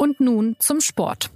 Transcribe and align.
Und 0.00 0.20
nun 0.20 0.54
zum 0.60 0.80
Sport. 0.80 1.28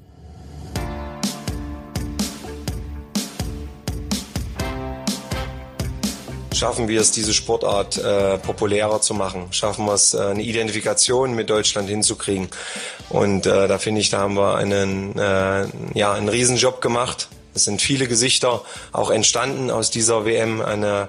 Schaffen 6.55 6.87
wir 6.87 7.01
es, 7.01 7.11
diese 7.11 7.35
Sportart 7.35 7.99
äh, 7.99 8.39
populärer 8.39 9.01
zu 9.01 9.15
machen? 9.15 9.49
Schaffen 9.51 9.85
wir 9.85 9.95
es, 9.95 10.15
äh, 10.15 10.21
eine 10.21 10.45
Identifikation 10.45 11.35
mit 11.35 11.51
Deutschland 11.51 11.89
hinzukriegen? 11.89 12.51
Und 13.09 13.47
äh, 13.47 13.67
da 13.67 13.79
finde 13.79 14.01
ich, 14.01 14.11
da 14.11 14.21
haben 14.21 14.37
wir 14.37 14.55
einen, 14.55 15.19
äh, 15.19 15.67
ja, 15.95 16.13
einen 16.13 16.29
Riesenjob 16.29 16.81
gemacht. 16.81 17.29
Es 17.55 17.65
sind 17.65 17.83
viele 17.83 18.07
Gesichter 18.07 18.63
auch 18.93 19.11
entstanden 19.11 19.71
aus 19.71 19.91
dieser 19.91 20.25
WM. 20.25 20.63
Eine 20.63 21.09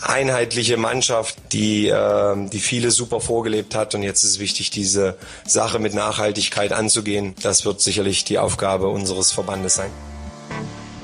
einheitliche 0.00 0.76
Mannschaft, 0.76 1.36
die, 1.52 1.88
äh, 1.88 2.48
die 2.48 2.60
viele 2.60 2.90
super 2.90 3.20
vorgelebt 3.20 3.74
hat. 3.74 3.94
Und 3.94 4.02
jetzt 4.02 4.24
ist 4.24 4.38
wichtig, 4.38 4.70
diese 4.70 5.16
Sache 5.44 5.78
mit 5.78 5.94
Nachhaltigkeit 5.94 6.72
anzugehen. 6.72 7.34
Das 7.42 7.64
wird 7.64 7.80
sicherlich 7.80 8.24
die 8.24 8.38
Aufgabe 8.38 8.88
unseres 8.88 9.32
Verbandes 9.32 9.74
sein. 9.74 9.90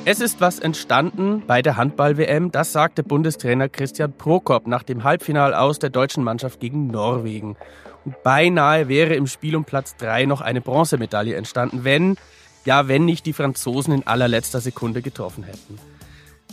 Es 0.04 0.20
ist 0.20 0.40
was 0.40 0.58
entstanden 0.58 1.42
bei 1.46 1.60
der 1.60 1.76
Handball-WM, 1.76 2.50
das 2.50 2.72
sagte 2.72 3.02
Bundestrainer 3.02 3.68
Christian 3.68 4.14
Prokop 4.14 4.66
nach 4.66 4.82
dem 4.82 5.04
Halbfinal 5.04 5.52
aus 5.52 5.78
der 5.78 5.90
deutschen 5.90 6.24
Mannschaft 6.24 6.60
gegen 6.60 6.86
Norwegen. 6.86 7.56
Und 8.06 8.22
beinahe 8.22 8.88
wäre 8.88 9.14
im 9.16 9.26
Spiel 9.26 9.54
um 9.54 9.66
Platz 9.66 9.96
3 9.96 10.24
noch 10.24 10.40
eine 10.40 10.62
Bronzemedaille 10.62 11.34
entstanden, 11.34 11.84
wenn, 11.84 12.16
ja, 12.64 12.88
wenn 12.88 13.04
nicht 13.04 13.26
die 13.26 13.32
Franzosen 13.32 13.94
in 13.94 14.06
allerletzter 14.06 14.60
Sekunde 14.60 15.02
getroffen 15.02 15.44
hätten. 15.44 15.78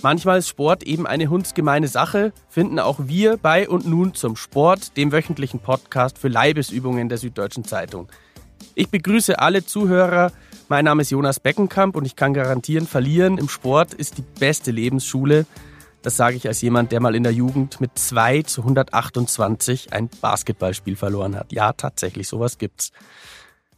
Manchmal 0.01 0.39
ist 0.39 0.49
Sport 0.49 0.83
eben 0.83 1.07
eine 1.07 1.29
hundsgemeine 1.29 1.87
Sache, 1.87 2.33
finden 2.49 2.79
auch 2.79 2.99
wir 3.03 3.37
bei 3.37 3.67
und 3.67 3.87
nun 3.87 4.13
zum 4.13 4.35
Sport, 4.35 4.97
dem 4.97 5.11
wöchentlichen 5.11 5.59
Podcast 5.59 6.17
für 6.17 6.27
Leibesübungen 6.27 7.09
der 7.09 7.17
Süddeutschen 7.17 7.63
Zeitung. 7.63 8.07
Ich 8.75 8.89
begrüße 8.89 9.39
alle 9.39 9.65
Zuhörer. 9.65 10.31
Mein 10.67 10.85
Name 10.85 11.01
ist 11.03 11.11
Jonas 11.11 11.39
Beckenkamp 11.39 11.95
und 11.95 12.05
ich 12.05 12.15
kann 12.15 12.33
garantieren, 12.33 12.87
verlieren 12.87 13.37
im 13.37 13.49
Sport 13.49 13.93
ist 13.93 14.17
die 14.17 14.23
beste 14.39 14.71
Lebensschule. 14.71 15.45
Das 16.01 16.17
sage 16.17 16.35
ich 16.35 16.47
als 16.47 16.61
jemand, 16.61 16.91
der 16.91 16.99
mal 16.99 17.15
in 17.15 17.23
der 17.23 17.31
Jugend 17.31 17.81
mit 17.81 17.97
2 17.97 18.43
zu 18.43 18.61
128 18.61 19.91
ein 19.93 20.09
Basketballspiel 20.21 20.95
verloren 20.95 21.35
hat. 21.35 21.51
Ja, 21.51 21.73
tatsächlich, 21.73 22.27
sowas 22.27 22.59
gibt's. 22.59 22.91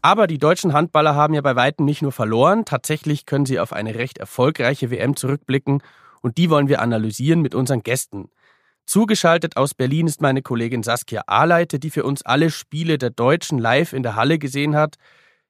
Aber 0.08 0.26
die 0.26 0.38
deutschen 0.38 0.72
Handballer 0.72 1.16
haben 1.16 1.34
ja 1.34 1.42
bei 1.42 1.58
weitem 1.58 1.84
nicht 1.84 2.02
nur 2.02 2.14
verloren, 2.14 2.64
tatsächlich 2.64 3.26
können 3.26 3.46
sie 3.46 3.60
auf 3.60 3.74
eine 3.74 3.94
recht 3.96 4.20
erfolgreiche 4.20 4.90
WM 4.90 5.18
zurückblicken 5.18 5.84
und 6.22 6.38
die 6.38 6.50
wollen 6.50 6.70
wir 6.70 6.82
analysieren 6.82 7.42
mit 7.42 7.54
unseren 7.54 7.84
Gästen. 7.84 8.30
Zugeschaltet 8.86 9.58
aus 9.58 9.74
Berlin 9.74 10.08
ist 10.08 10.22
meine 10.22 10.42
Kollegin 10.42 10.82
Saskia 10.82 11.24
Ahleite, 11.28 11.78
die 11.78 11.90
für 11.90 12.06
uns 12.06 12.22
alle 12.22 12.52
Spiele 12.52 12.98
der 12.98 13.10
Deutschen 13.10 13.60
live 13.60 13.92
in 13.92 14.02
der 14.02 14.16
Halle 14.16 14.40
gesehen 14.40 14.78
hat. 14.78 14.96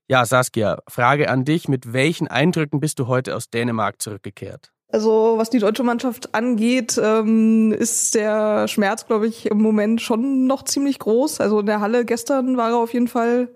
Ja, 0.07 0.25
Saskia, 0.25 0.79
Frage 0.87 1.29
an 1.29 1.45
dich. 1.45 1.67
Mit 1.67 1.93
welchen 1.93 2.27
Eindrücken 2.27 2.79
bist 2.79 2.97
du 2.97 3.05
heute 3.05 3.35
aus 3.35 3.51
Dänemark 3.51 4.01
zurückgekehrt? 4.01 4.71
Also 4.91 5.35
was 5.37 5.51
die 5.51 5.59
deutsche 5.59 5.83
Mannschaft 5.83 6.33
angeht, 6.33 6.99
ähm, 6.99 7.73
ist 7.73 8.15
der 8.15 8.67
Schmerz, 8.67 9.05
glaube 9.05 9.27
ich, 9.27 9.51
im 9.51 9.61
Moment 9.61 10.01
schon 10.01 10.47
noch 10.47 10.63
ziemlich 10.63 10.97
groß. 10.97 11.41
Also 11.41 11.59
in 11.59 11.67
der 11.67 11.79
Halle 11.79 12.05
gestern 12.05 12.57
war 12.57 12.71
er 12.71 12.77
auf 12.77 12.93
jeden 12.93 13.07
Fall 13.07 13.49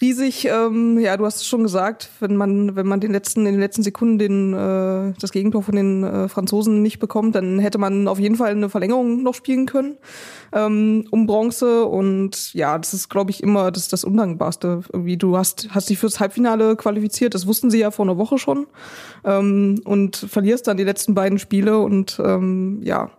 riesig. 0.00 0.46
Ähm, 0.46 0.98
ja, 0.98 1.16
du 1.16 1.24
hast 1.24 1.36
es 1.36 1.46
schon 1.46 1.62
gesagt, 1.62 2.10
wenn 2.20 2.36
man, 2.36 2.76
wenn 2.76 2.86
man 2.86 3.00
den 3.00 3.12
letzten, 3.12 3.46
in 3.46 3.52
den 3.52 3.60
letzten 3.60 3.82
Sekunden 3.82 4.18
den, 4.18 4.54
äh, 4.54 5.12
das 5.20 5.32
Gegentor 5.32 5.62
von 5.62 5.76
den 5.76 6.04
äh, 6.04 6.28
Franzosen 6.28 6.82
nicht 6.82 6.98
bekommt, 6.98 7.34
dann 7.34 7.58
hätte 7.58 7.78
man 7.78 8.08
auf 8.08 8.18
jeden 8.18 8.36
Fall 8.36 8.50
eine 8.50 8.68
Verlängerung 8.68 9.22
noch 9.22 9.34
spielen 9.34 9.66
können 9.66 9.96
ähm, 10.54 11.06
um 11.10 11.26
Bronze. 11.26 11.84
Und 11.84 12.54
ja, 12.54 12.78
das 12.78 12.94
ist, 12.94 13.10
glaube 13.10 13.30
ich, 13.30 13.42
immer 13.42 13.70
das, 13.70 13.88
das 13.88 14.04
Undankbarste. 14.04 14.82
Irgendwie, 14.92 15.16
du 15.16 15.36
hast, 15.36 15.68
hast 15.70 15.90
dich 15.90 15.98
fürs 15.98 16.20
Halbfinale 16.20 16.76
qualifiziert, 16.76 17.34
das 17.34 17.46
wussten 17.46 17.70
sie 17.70 17.80
ja 17.80 17.90
vor 17.90 18.06
einer 18.06 18.16
Woche 18.16 18.38
schon. 18.38 18.66
Ähm, 19.24 19.80
und 19.84 20.16
verlierst 20.16 20.66
dann 20.66 20.76
die 20.76 20.84
letzten 20.84 21.14
beiden 21.14 21.38
Spiele 21.38 21.78
und 21.78 22.20
ähm, 22.24 22.80
ja. 22.82 23.10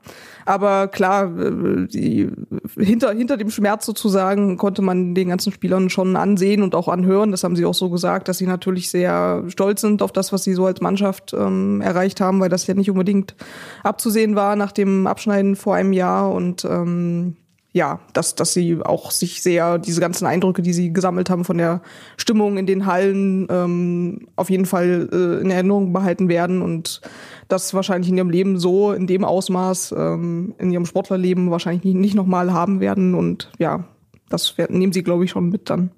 Aber 0.45 0.87
klar, 0.87 1.35
äh, 1.39 1.87
die, 1.87 2.29
hinter, 2.77 3.11
hinter 3.13 3.35
dem 3.35 3.49
Schmerz 3.49 3.85
sozusagen 3.85 4.57
konnte 4.57 4.83
man 4.83 5.15
den 5.15 5.29
ganzen 5.29 5.51
Spielern 5.51 5.89
schon 5.89 6.15
ansehen 6.15 6.61
und 6.61 6.75
auch 6.75 6.87
anhören. 6.87 7.31
Das 7.31 7.43
haben 7.43 7.55
sie 7.55 7.65
auch 7.65 7.73
so 7.73 7.89
gesagt, 7.89 8.27
dass 8.27 8.37
sie 8.37 8.45
natürlich 8.45 8.89
sehr 8.89 9.43
stolz 9.47 9.81
sind 9.81 10.03
auf 10.03 10.11
das, 10.11 10.31
was 10.31 10.43
sie 10.43 10.53
so 10.53 10.65
als 10.67 10.81
Mannschaft 10.81 11.33
ähm, 11.33 11.81
erreicht 11.81 12.21
haben, 12.21 12.39
weil 12.39 12.49
das 12.49 12.67
ja 12.67 12.75
nicht 12.75 12.91
unbedingt 12.91 13.35
abzusehen 13.83 14.35
war 14.35 14.55
nach 14.55 14.71
dem 14.71 15.07
Abschneiden 15.07 15.55
vor 15.55 15.75
einem 15.75 15.93
Jahr. 15.93 16.31
Und 16.31 16.63
ähm, 16.63 17.37
ja, 17.75 17.99
dass, 18.13 18.35
dass 18.35 18.53
sie 18.53 18.79
auch 18.81 19.11
sich 19.11 19.43
sehr, 19.43 19.77
diese 19.79 19.99
ganzen 19.99 20.25
Eindrücke, 20.25 20.61
die 20.61 20.71
sie 20.71 20.93
gesammelt 20.93 21.29
haben 21.29 21.43
von 21.43 21.57
der 21.57 21.81
Stimmung 22.15 22.57
in 22.57 22.65
den 22.65 22.85
Hallen, 22.85 23.47
ähm, 23.49 24.29
auf 24.37 24.49
jeden 24.49 24.65
Fall 24.65 25.09
äh, 25.11 25.41
in 25.41 25.51
Erinnerung 25.51 25.91
behalten 25.91 26.29
werden 26.29 26.61
und 26.61 27.01
das 27.49 27.73
wahrscheinlich 27.73 28.09
in 28.09 28.15
ihrem 28.15 28.29
Leben 28.29 28.57
so 28.57 28.93
in 28.93 29.07
dem 29.07 29.25
Ausmaß, 29.25 29.93
ähm, 29.97 30.55
in 30.57 30.71
ihrem 30.71 30.85
Sportlerleben 30.85 31.51
wahrscheinlich 31.51 31.83
nicht, 31.83 31.97
nicht 31.97 32.15
nochmal 32.15 32.53
haben 32.53 32.79
werden. 32.79 33.13
Und 33.13 33.51
ja, 33.59 33.83
das 34.29 34.55
nehmen 34.69 34.93
sie, 34.93 35.03
glaube 35.03 35.25
ich, 35.25 35.31
schon 35.31 35.49
mit 35.49 35.69
dann. 35.69 35.91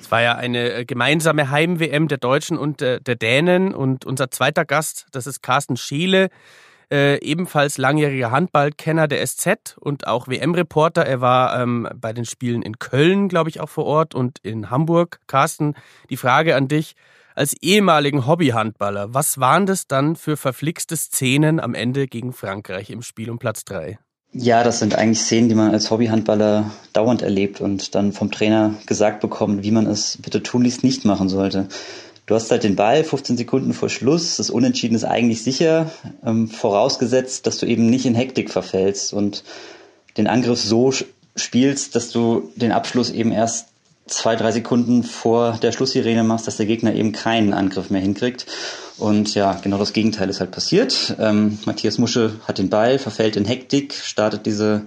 Es 0.00 0.12
war 0.12 0.22
ja 0.22 0.36
eine 0.36 0.74
äh, 0.74 0.84
gemeinsame 0.84 1.50
Heim-WM 1.50 2.06
der 2.06 2.18
Deutschen 2.18 2.56
und 2.56 2.80
der, 2.80 3.00
der 3.00 3.16
Dänen. 3.16 3.74
Und 3.74 4.04
unser 4.04 4.30
zweiter 4.30 4.64
Gast, 4.64 5.08
das 5.10 5.26
ist 5.26 5.42
Carsten 5.42 5.76
Scheele 5.76 6.28
äh, 6.92 7.18
ebenfalls 7.24 7.78
langjähriger 7.78 8.30
Handballkenner 8.30 9.08
der 9.08 9.26
SZ 9.26 9.76
und 9.78 10.06
auch 10.06 10.28
WM-Reporter. 10.28 11.04
Er 11.04 11.20
war 11.20 11.60
ähm, 11.60 11.88
bei 11.94 12.12
den 12.12 12.24
Spielen 12.24 12.62
in 12.62 12.78
Köln, 12.78 13.28
glaube 13.28 13.50
ich, 13.50 13.60
auch 13.60 13.68
vor 13.68 13.84
Ort 13.84 14.14
und 14.14 14.38
in 14.42 14.70
Hamburg. 14.70 15.20
Carsten, 15.26 15.74
die 16.10 16.16
Frage 16.16 16.56
an 16.56 16.68
dich. 16.68 16.94
Als 17.34 17.54
ehemaligen 17.60 18.26
Hobbyhandballer, 18.26 19.12
was 19.12 19.38
waren 19.38 19.66
das 19.66 19.86
dann 19.86 20.16
für 20.16 20.38
verflixte 20.38 20.96
Szenen 20.96 21.60
am 21.60 21.74
Ende 21.74 22.06
gegen 22.06 22.32
Frankreich 22.32 22.88
im 22.88 23.02
Spiel 23.02 23.30
um 23.30 23.38
Platz 23.38 23.64
drei? 23.64 23.98
Ja, 24.32 24.64
das 24.64 24.78
sind 24.78 24.94
eigentlich 24.94 25.20
Szenen, 25.20 25.48
die 25.48 25.54
man 25.54 25.72
als 25.72 25.90
Hobbyhandballer 25.90 26.70
dauernd 26.92 27.22
erlebt 27.22 27.60
und 27.60 27.94
dann 27.94 28.12
vom 28.12 28.30
Trainer 28.30 28.74
gesagt 28.86 29.20
bekommt, 29.20 29.64
wie 29.64 29.70
man 29.70 29.86
es 29.86 30.18
bitte 30.20 30.42
tunlichst 30.42 30.84
nicht 30.84 31.04
machen 31.04 31.28
sollte. 31.28 31.68
Du 32.26 32.34
hast 32.34 32.50
halt 32.50 32.64
den 32.64 32.74
Ball 32.74 33.04
15 33.04 33.36
Sekunden 33.36 33.72
vor 33.72 33.88
Schluss. 33.88 34.36
Das 34.36 34.50
Unentschieden 34.50 34.96
ist 34.96 35.04
eigentlich 35.04 35.44
sicher, 35.44 35.90
ähm, 36.24 36.48
vorausgesetzt, 36.48 37.46
dass 37.46 37.58
du 37.58 37.66
eben 37.66 37.86
nicht 37.86 38.04
in 38.04 38.16
Hektik 38.16 38.50
verfällst 38.50 39.12
und 39.12 39.44
den 40.16 40.26
Angriff 40.26 40.60
so 40.60 40.92
spielst, 41.36 41.94
dass 41.94 42.10
du 42.10 42.50
den 42.56 42.72
Abschluss 42.72 43.10
eben 43.10 43.30
erst 43.30 43.68
zwei, 44.06 44.34
drei 44.34 44.50
Sekunden 44.50 45.04
vor 45.04 45.58
der 45.62 45.70
Schlusssirene 45.70 46.24
machst, 46.24 46.46
dass 46.46 46.56
der 46.56 46.66
Gegner 46.66 46.94
eben 46.94 47.12
keinen 47.12 47.52
Angriff 47.52 47.90
mehr 47.90 48.00
hinkriegt. 48.00 48.46
Und 48.98 49.34
ja, 49.34 49.52
genau 49.62 49.78
das 49.78 49.92
Gegenteil 49.92 50.28
ist 50.28 50.40
halt 50.40 50.50
passiert. 50.50 51.14
Ähm, 51.20 51.58
Matthias 51.64 51.98
Musche 51.98 52.40
hat 52.46 52.58
den 52.58 52.70
Ball, 52.70 52.98
verfällt 52.98 53.36
in 53.36 53.44
Hektik, 53.44 53.94
startet 53.94 54.46
diese, 54.46 54.82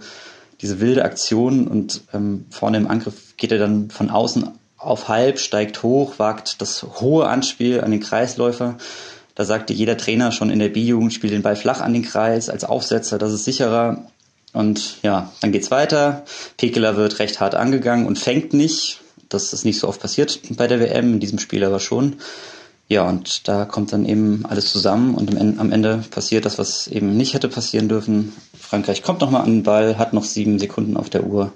diese 0.61 0.81
wilde 0.81 1.05
Aktion 1.05 1.67
und 1.67 2.01
ähm, 2.13 2.45
vorne 2.49 2.77
im 2.77 2.87
Angriff 2.87 3.37
geht 3.37 3.51
er 3.51 3.59
dann 3.59 3.89
von 3.91 4.09
außen 4.09 4.58
auf 4.79 5.09
halb, 5.09 5.39
steigt 5.39 5.83
hoch, 5.83 6.13
wagt 6.17 6.61
das 6.61 6.83
hohe 6.83 7.27
Anspiel 7.27 7.81
an 7.81 7.91
den 7.91 7.99
Kreisläufer. 7.99 8.77
Da 9.35 9.45
sagte 9.45 9.73
jeder 9.73 9.97
Trainer 9.97 10.31
schon 10.31 10.49
in 10.49 10.59
der 10.59 10.69
B-Jugend, 10.69 11.13
spielt 11.13 11.33
den 11.33 11.41
Ball 11.41 11.55
flach 11.55 11.81
an 11.81 11.93
den 11.93 12.03
Kreis 12.03 12.49
als 12.49 12.63
Aufsetzer, 12.63 13.17
das 13.17 13.33
ist 13.33 13.45
sicherer. 13.45 14.05
Und 14.51 15.01
ja, 15.03 15.31
dann 15.41 15.51
geht's 15.51 15.69
weiter. 15.69 16.23
Pekeler 16.57 16.95
wird 16.95 17.19
recht 17.19 17.39
hart 17.39 17.55
angegangen 17.55 18.07
und 18.07 18.17
fängt 18.17 18.53
nicht. 18.53 19.01
Das 19.27 19.53
ist 19.53 19.63
nicht 19.63 19.79
so 19.79 19.87
oft 19.87 20.01
passiert 20.01 20.39
bei 20.57 20.65
der 20.65 20.79
WM, 20.79 21.13
in 21.13 21.19
diesem 21.19 21.39
Spiel 21.39 21.63
aber 21.63 21.79
schon. 21.79 22.15
Ja, 22.87 23.07
und 23.07 23.47
da 23.47 23.65
kommt 23.65 23.93
dann 23.93 24.05
eben 24.05 24.43
alles 24.49 24.71
zusammen 24.71 25.13
und 25.13 25.37
am 25.37 25.71
Ende 25.71 26.03
passiert 26.09 26.45
das, 26.45 26.57
was 26.57 26.87
eben 26.87 27.15
nicht 27.15 27.35
hätte 27.35 27.47
passieren 27.47 27.87
dürfen. 27.87 28.33
Frankreich 28.59 29.03
kommt 29.03 29.21
nochmal 29.21 29.43
an 29.43 29.51
den 29.51 29.63
Ball, 29.63 29.99
hat 29.99 30.13
noch 30.13 30.23
sieben 30.23 30.57
Sekunden 30.57 30.97
auf 30.97 31.11
der 31.11 31.25
Uhr 31.25 31.51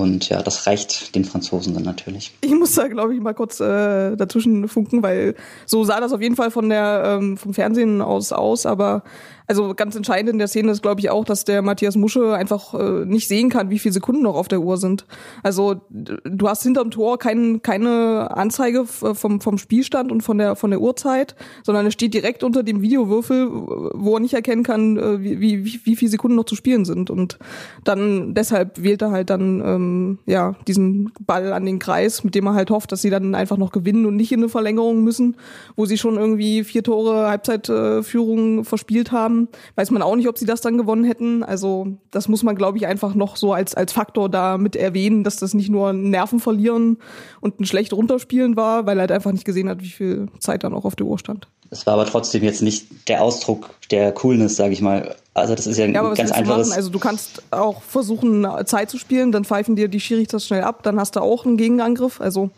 und 0.00 0.28
ja, 0.28 0.42
das 0.42 0.66
reicht 0.66 1.14
den 1.14 1.24
Franzosen 1.24 1.74
dann 1.74 1.82
natürlich. 1.82 2.32
Ich 2.40 2.52
muss 2.52 2.74
da, 2.74 2.88
glaube 2.88 3.14
ich, 3.14 3.20
mal 3.20 3.34
kurz 3.34 3.60
äh, 3.60 4.16
dazwischen 4.16 4.66
funken, 4.68 5.02
weil 5.02 5.34
so 5.66 5.84
sah 5.84 6.00
das 6.00 6.12
auf 6.12 6.20
jeden 6.20 6.36
Fall 6.36 6.50
von 6.50 6.68
der 6.68 7.18
ähm, 7.20 7.36
vom 7.36 7.54
Fernsehen 7.54 8.00
aus 8.00 8.32
aus, 8.32 8.66
aber 8.66 9.02
also 9.50 9.74
ganz 9.74 9.96
entscheidend 9.96 10.34
in 10.34 10.38
der 10.38 10.46
Szene 10.46 10.70
ist, 10.70 10.80
glaube 10.80 11.00
ich, 11.00 11.10
auch, 11.10 11.24
dass 11.24 11.44
der 11.44 11.60
Matthias 11.60 11.96
Musche 11.96 12.34
einfach 12.34 12.72
äh, 12.72 13.04
nicht 13.04 13.26
sehen 13.26 13.50
kann, 13.50 13.68
wie 13.68 13.80
viele 13.80 13.92
Sekunden 13.92 14.22
noch 14.22 14.36
auf 14.36 14.46
der 14.46 14.60
Uhr 14.60 14.76
sind. 14.76 15.06
Also 15.42 15.80
du 15.90 16.48
hast 16.48 16.62
hinterm 16.62 16.92
Tor 16.92 17.18
kein, 17.18 17.60
keine 17.60 18.30
Anzeige 18.30 18.84
vom, 18.86 19.40
vom 19.40 19.58
Spielstand 19.58 20.12
und 20.12 20.20
von 20.20 20.38
der, 20.38 20.54
von 20.54 20.70
der 20.70 20.80
Uhrzeit, 20.80 21.34
sondern 21.64 21.84
es 21.84 21.94
steht 21.94 22.14
direkt 22.14 22.44
unter 22.44 22.62
dem 22.62 22.80
Videowürfel, 22.80 23.50
wo 23.50 24.14
er 24.14 24.20
nicht 24.20 24.34
erkennen 24.34 24.62
kann, 24.62 24.96
äh, 24.96 25.20
wie, 25.20 25.64
wie, 25.64 25.80
wie 25.82 25.96
viele 25.96 26.12
Sekunden 26.12 26.36
noch 26.36 26.44
zu 26.44 26.54
spielen 26.54 26.84
sind. 26.84 27.10
Und 27.10 27.40
dann 27.82 28.34
deshalb 28.34 28.80
wählt 28.80 29.02
er 29.02 29.10
halt 29.10 29.30
dann 29.30 29.60
ähm, 29.66 30.18
ja 30.26 30.54
diesen 30.68 31.10
Ball 31.26 31.52
an 31.52 31.66
den 31.66 31.80
Kreis, 31.80 32.22
mit 32.22 32.36
dem 32.36 32.46
er 32.46 32.54
halt 32.54 32.70
hofft, 32.70 32.92
dass 32.92 33.02
sie 33.02 33.10
dann 33.10 33.34
einfach 33.34 33.56
noch 33.56 33.72
gewinnen 33.72 34.06
und 34.06 34.14
nicht 34.14 34.30
in 34.30 34.38
eine 34.38 34.48
Verlängerung 34.48 35.02
müssen, 35.02 35.34
wo 35.74 35.86
sie 35.86 35.98
schon 35.98 36.18
irgendwie 36.18 36.62
vier 36.62 36.84
Tore 36.84 37.28
Halbzeitführung 37.28 38.60
äh, 38.60 38.64
verspielt 38.64 39.10
haben. 39.10 39.39
Weiß 39.74 39.90
man 39.90 40.02
auch 40.02 40.16
nicht, 40.16 40.28
ob 40.28 40.38
sie 40.38 40.46
das 40.46 40.60
dann 40.60 40.78
gewonnen 40.78 41.04
hätten. 41.04 41.42
Also 41.42 41.88
das 42.10 42.28
muss 42.28 42.42
man, 42.42 42.56
glaube 42.56 42.78
ich, 42.78 42.86
einfach 42.86 43.14
noch 43.14 43.36
so 43.36 43.52
als 43.52 43.74
als 43.74 43.92
Faktor 43.92 44.28
da 44.28 44.58
mit 44.58 44.76
erwähnen, 44.76 45.24
dass 45.24 45.36
das 45.36 45.54
nicht 45.54 45.70
nur 45.70 45.90
ein 45.90 46.10
Nerven 46.10 46.40
verlieren 46.40 46.98
und 47.40 47.60
ein 47.60 47.66
schlecht 47.66 47.92
runterspielen 47.92 48.56
war, 48.56 48.86
weil 48.86 48.98
er 48.98 49.02
halt 49.02 49.12
einfach 49.12 49.32
nicht 49.32 49.44
gesehen 49.44 49.68
hat, 49.68 49.82
wie 49.82 49.88
viel 49.88 50.28
Zeit 50.38 50.64
dann 50.64 50.74
auch 50.74 50.84
auf 50.84 50.96
der 50.96 51.06
Uhr 51.06 51.18
stand. 51.18 51.48
Es 51.70 51.86
war 51.86 51.94
aber 51.94 52.06
trotzdem 52.06 52.42
jetzt 52.42 52.62
nicht 52.62 53.08
der 53.08 53.22
Ausdruck 53.22 53.70
der 53.90 54.12
Coolness, 54.12 54.56
sage 54.56 54.72
ich 54.72 54.80
mal. 54.80 55.14
Also 55.34 55.54
das 55.54 55.68
ist 55.68 55.78
ja 55.78 55.84
ein 55.84 55.94
ja, 55.94 56.00
aber 56.00 56.14
ganz 56.14 56.32
einfaches. 56.32 56.72
Also 56.72 56.90
du 56.90 56.98
kannst 56.98 57.42
auch 57.52 57.82
versuchen 57.82 58.46
Zeit 58.66 58.90
zu 58.90 58.98
spielen, 58.98 59.30
dann 59.30 59.44
pfeifen 59.44 59.76
dir 59.76 59.86
die 59.86 60.00
Schiedsrichter 60.00 60.40
schnell 60.40 60.62
ab, 60.62 60.82
dann 60.82 60.98
hast 60.98 61.14
du 61.14 61.20
auch 61.20 61.46
einen 61.46 61.56
Gegenangriff. 61.56 62.20
Also 62.20 62.50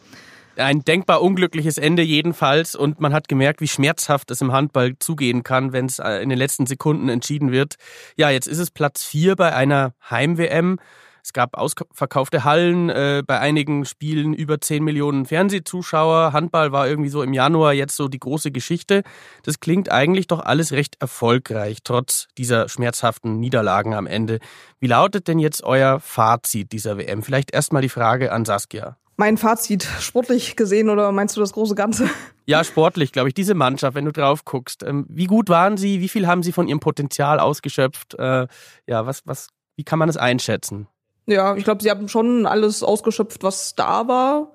ein 0.57 0.85
denkbar 0.85 1.23
unglückliches 1.23 1.79
Ende 1.79 2.03
jedenfalls 2.03 2.75
und 2.75 3.01
man 3.01 3.13
hat 3.13 3.29
gemerkt, 3.29 3.61
wie 3.61 3.69
schmerzhaft 3.69 4.31
es 4.31 4.41
im 4.41 4.53
Handball 4.53 4.95
zugehen 4.99 5.43
kann, 5.43 5.73
wenn 5.73 5.87
es 5.87 5.99
äh, 5.99 6.23
in 6.23 6.29
den 6.29 6.39
letzten 6.39 6.67
Sekunden 6.67 7.09
entschieden 7.09 7.53
wird. 7.53 7.77
Ja, 8.17 8.31
jetzt 8.31 8.47
ist 8.47 8.59
es 8.59 8.71
Platz 8.71 9.05
vier 9.05 9.37
bei 9.37 9.55
einer 9.55 9.95
Heim-WM. 10.11 10.79
Es 11.25 11.33
gab 11.33 11.57
ausverkaufte 11.57 12.43
Hallen, 12.43 12.91
äh, 12.91 13.23
bei 13.25 13.39
einigen 13.39 13.85
Spielen 13.85 14.35
über 14.35 14.61
10 14.61 14.83
Millionen 14.83 15.25
Fernsehzuschauer. 15.25 16.33
Handball 16.33 16.73
war 16.73 16.89
irgendwie 16.89 17.11
so 17.11 17.23
im 17.23 17.33
Januar 17.33 17.73
jetzt 17.73 17.95
so 17.95 18.09
die 18.09 18.19
große 18.19 18.51
Geschichte. 18.51 19.05
Das 19.45 19.61
klingt 19.61 19.93
eigentlich 19.93 20.27
doch 20.27 20.41
alles 20.41 20.73
recht 20.73 20.97
erfolgreich, 21.01 21.79
trotz 21.85 22.27
dieser 22.39 22.69
schmerzhaften 22.69 23.39
Niederlagen 23.39 23.95
am 23.95 24.09
Ende. 24.09 24.41
Wie 24.81 24.89
lautet 24.89 25.29
denn 25.29 25.39
jetzt 25.39 25.63
euer 25.63 26.01
Fazit 26.01 26.73
dieser 26.73 26.99
WM? 26.99 27.23
Vielleicht 27.23 27.55
erstmal 27.55 27.83
die 27.83 27.89
Frage 27.89 28.33
an 28.33 28.45
Saskia. 28.45 28.97
Mein 29.17 29.37
Fazit, 29.37 29.87
sportlich 30.01 30.57
gesehen 30.57 30.89
oder 30.89 31.13
meinst 31.13 31.37
du 31.37 31.41
das 31.41 31.53
große 31.53 31.75
Ganze? 31.75 32.09
Ja, 32.45 32.65
sportlich, 32.65 33.13
glaube 33.13 33.29
ich. 33.29 33.35
Diese 33.35 33.55
Mannschaft, 33.55 33.95
wenn 33.95 34.05
du 34.05 34.13
drauf 34.13 34.45
guckst. 34.45 34.83
Ähm, 34.83 35.07
wie 35.09 35.27
gut 35.27 35.49
waren 35.49 35.77
sie? 35.77 36.01
Wie 36.01 36.09
viel 36.09 36.27
haben 36.27 36.43
sie 36.43 36.51
von 36.51 36.67
ihrem 36.67 36.81
Potenzial 36.81 37.39
ausgeschöpft? 37.39 38.15
Äh, 38.15 38.49
ja, 38.87 39.07
was, 39.07 39.23
was, 39.27 39.49
wie 39.77 39.85
kann 39.85 39.99
man 39.99 40.09
es 40.09 40.17
einschätzen? 40.17 40.89
Ja, 41.27 41.55
ich 41.55 41.63
glaube, 41.63 41.83
sie 41.83 41.91
haben 41.91 42.09
schon 42.09 42.47
alles 42.47 42.83
ausgeschöpft, 42.83 43.45
was 43.45 43.77
da 43.77 44.09
war. 44.09 44.53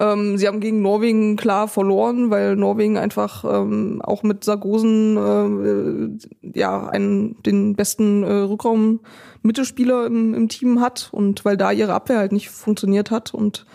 Ähm, 0.00 0.38
sie 0.38 0.48
haben 0.48 0.60
gegen 0.60 0.80
Norwegen 0.80 1.36
klar 1.36 1.68
verloren, 1.68 2.30
weil 2.30 2.56
Norwegen 2.56 2.96
einfach 2.96 3.44
ähm, 3.44 4.00
auch 4.02 4.22
mit 4.22 4.44
Sargosen 4.44 6.18
äh, 6.42 6.58
ja 6.58 6.88
einen 6.88 7.40
den 7.42 7.76
besten 7.76 8.22
äh, 8.22 8.32
Rückraum-Mittelspieler 8.32 10.06
im, 10.06 10.32
im 10.32 10.48
Team 10.48 10.80
hat 10.80 11.10
und 11.12 11.44
weil 11.44 11.58
da 11.58 11.70
ihre 11.70 11.92
Abwehr 11.92 12.16
halt 12.16 12.32
nicht 12.32 12.48
funktioniert 12.48 13.10
hat 13.10 13.34
und 13.34 13.66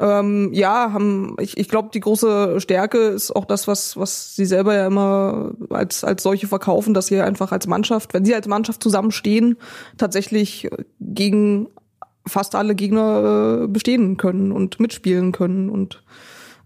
ähm, 0.00 0.50
ja, 0.52 0.92
haben 0.92 1.36
ich, 1.40 1.56
ich 1.56 1.68
glaube, 1.68 1.90
die 1.92 2.00
große 2.00 2.60
Stärke 2.60 2.98
ist 2.98 3.34
auch 3.34 3.46
das, 3.46 3.66
was 3.66 3.96
was 3.96 4.36
sie 4.36 4.46
selber 4.46 4.74
ja 4.74 4.86
immer 4.86 5.52
als 5.70 6.04
als 6.04 6.22
solche 6.22 6.46
verkaufen, 6.46 6.92
dass 6.92 7.06
sie 7.06 7.20
einfach 7.20 7.52
als 7.52 7.66
Mannschaft, 7.66 8.12
wenn 8.12 8.26
sie 8.26 8.34
als 8.34 8.48
Mannschaft 8.48 8.82
zusammenstehen, 8.82 9.56
tatsächlich 9.96 10.68
gegen 11.00 11.68
fast 12.26 12.54
alle 12.54 12.74
Gegner 12.74 13.62
äh, 13.62 13.66
bestehen 13.68 14.16
können 14.16 14.52
und 14.52 14.80
mitspielen 14.80 15.32
können. 15.32 15.70
Und 15.70 16.02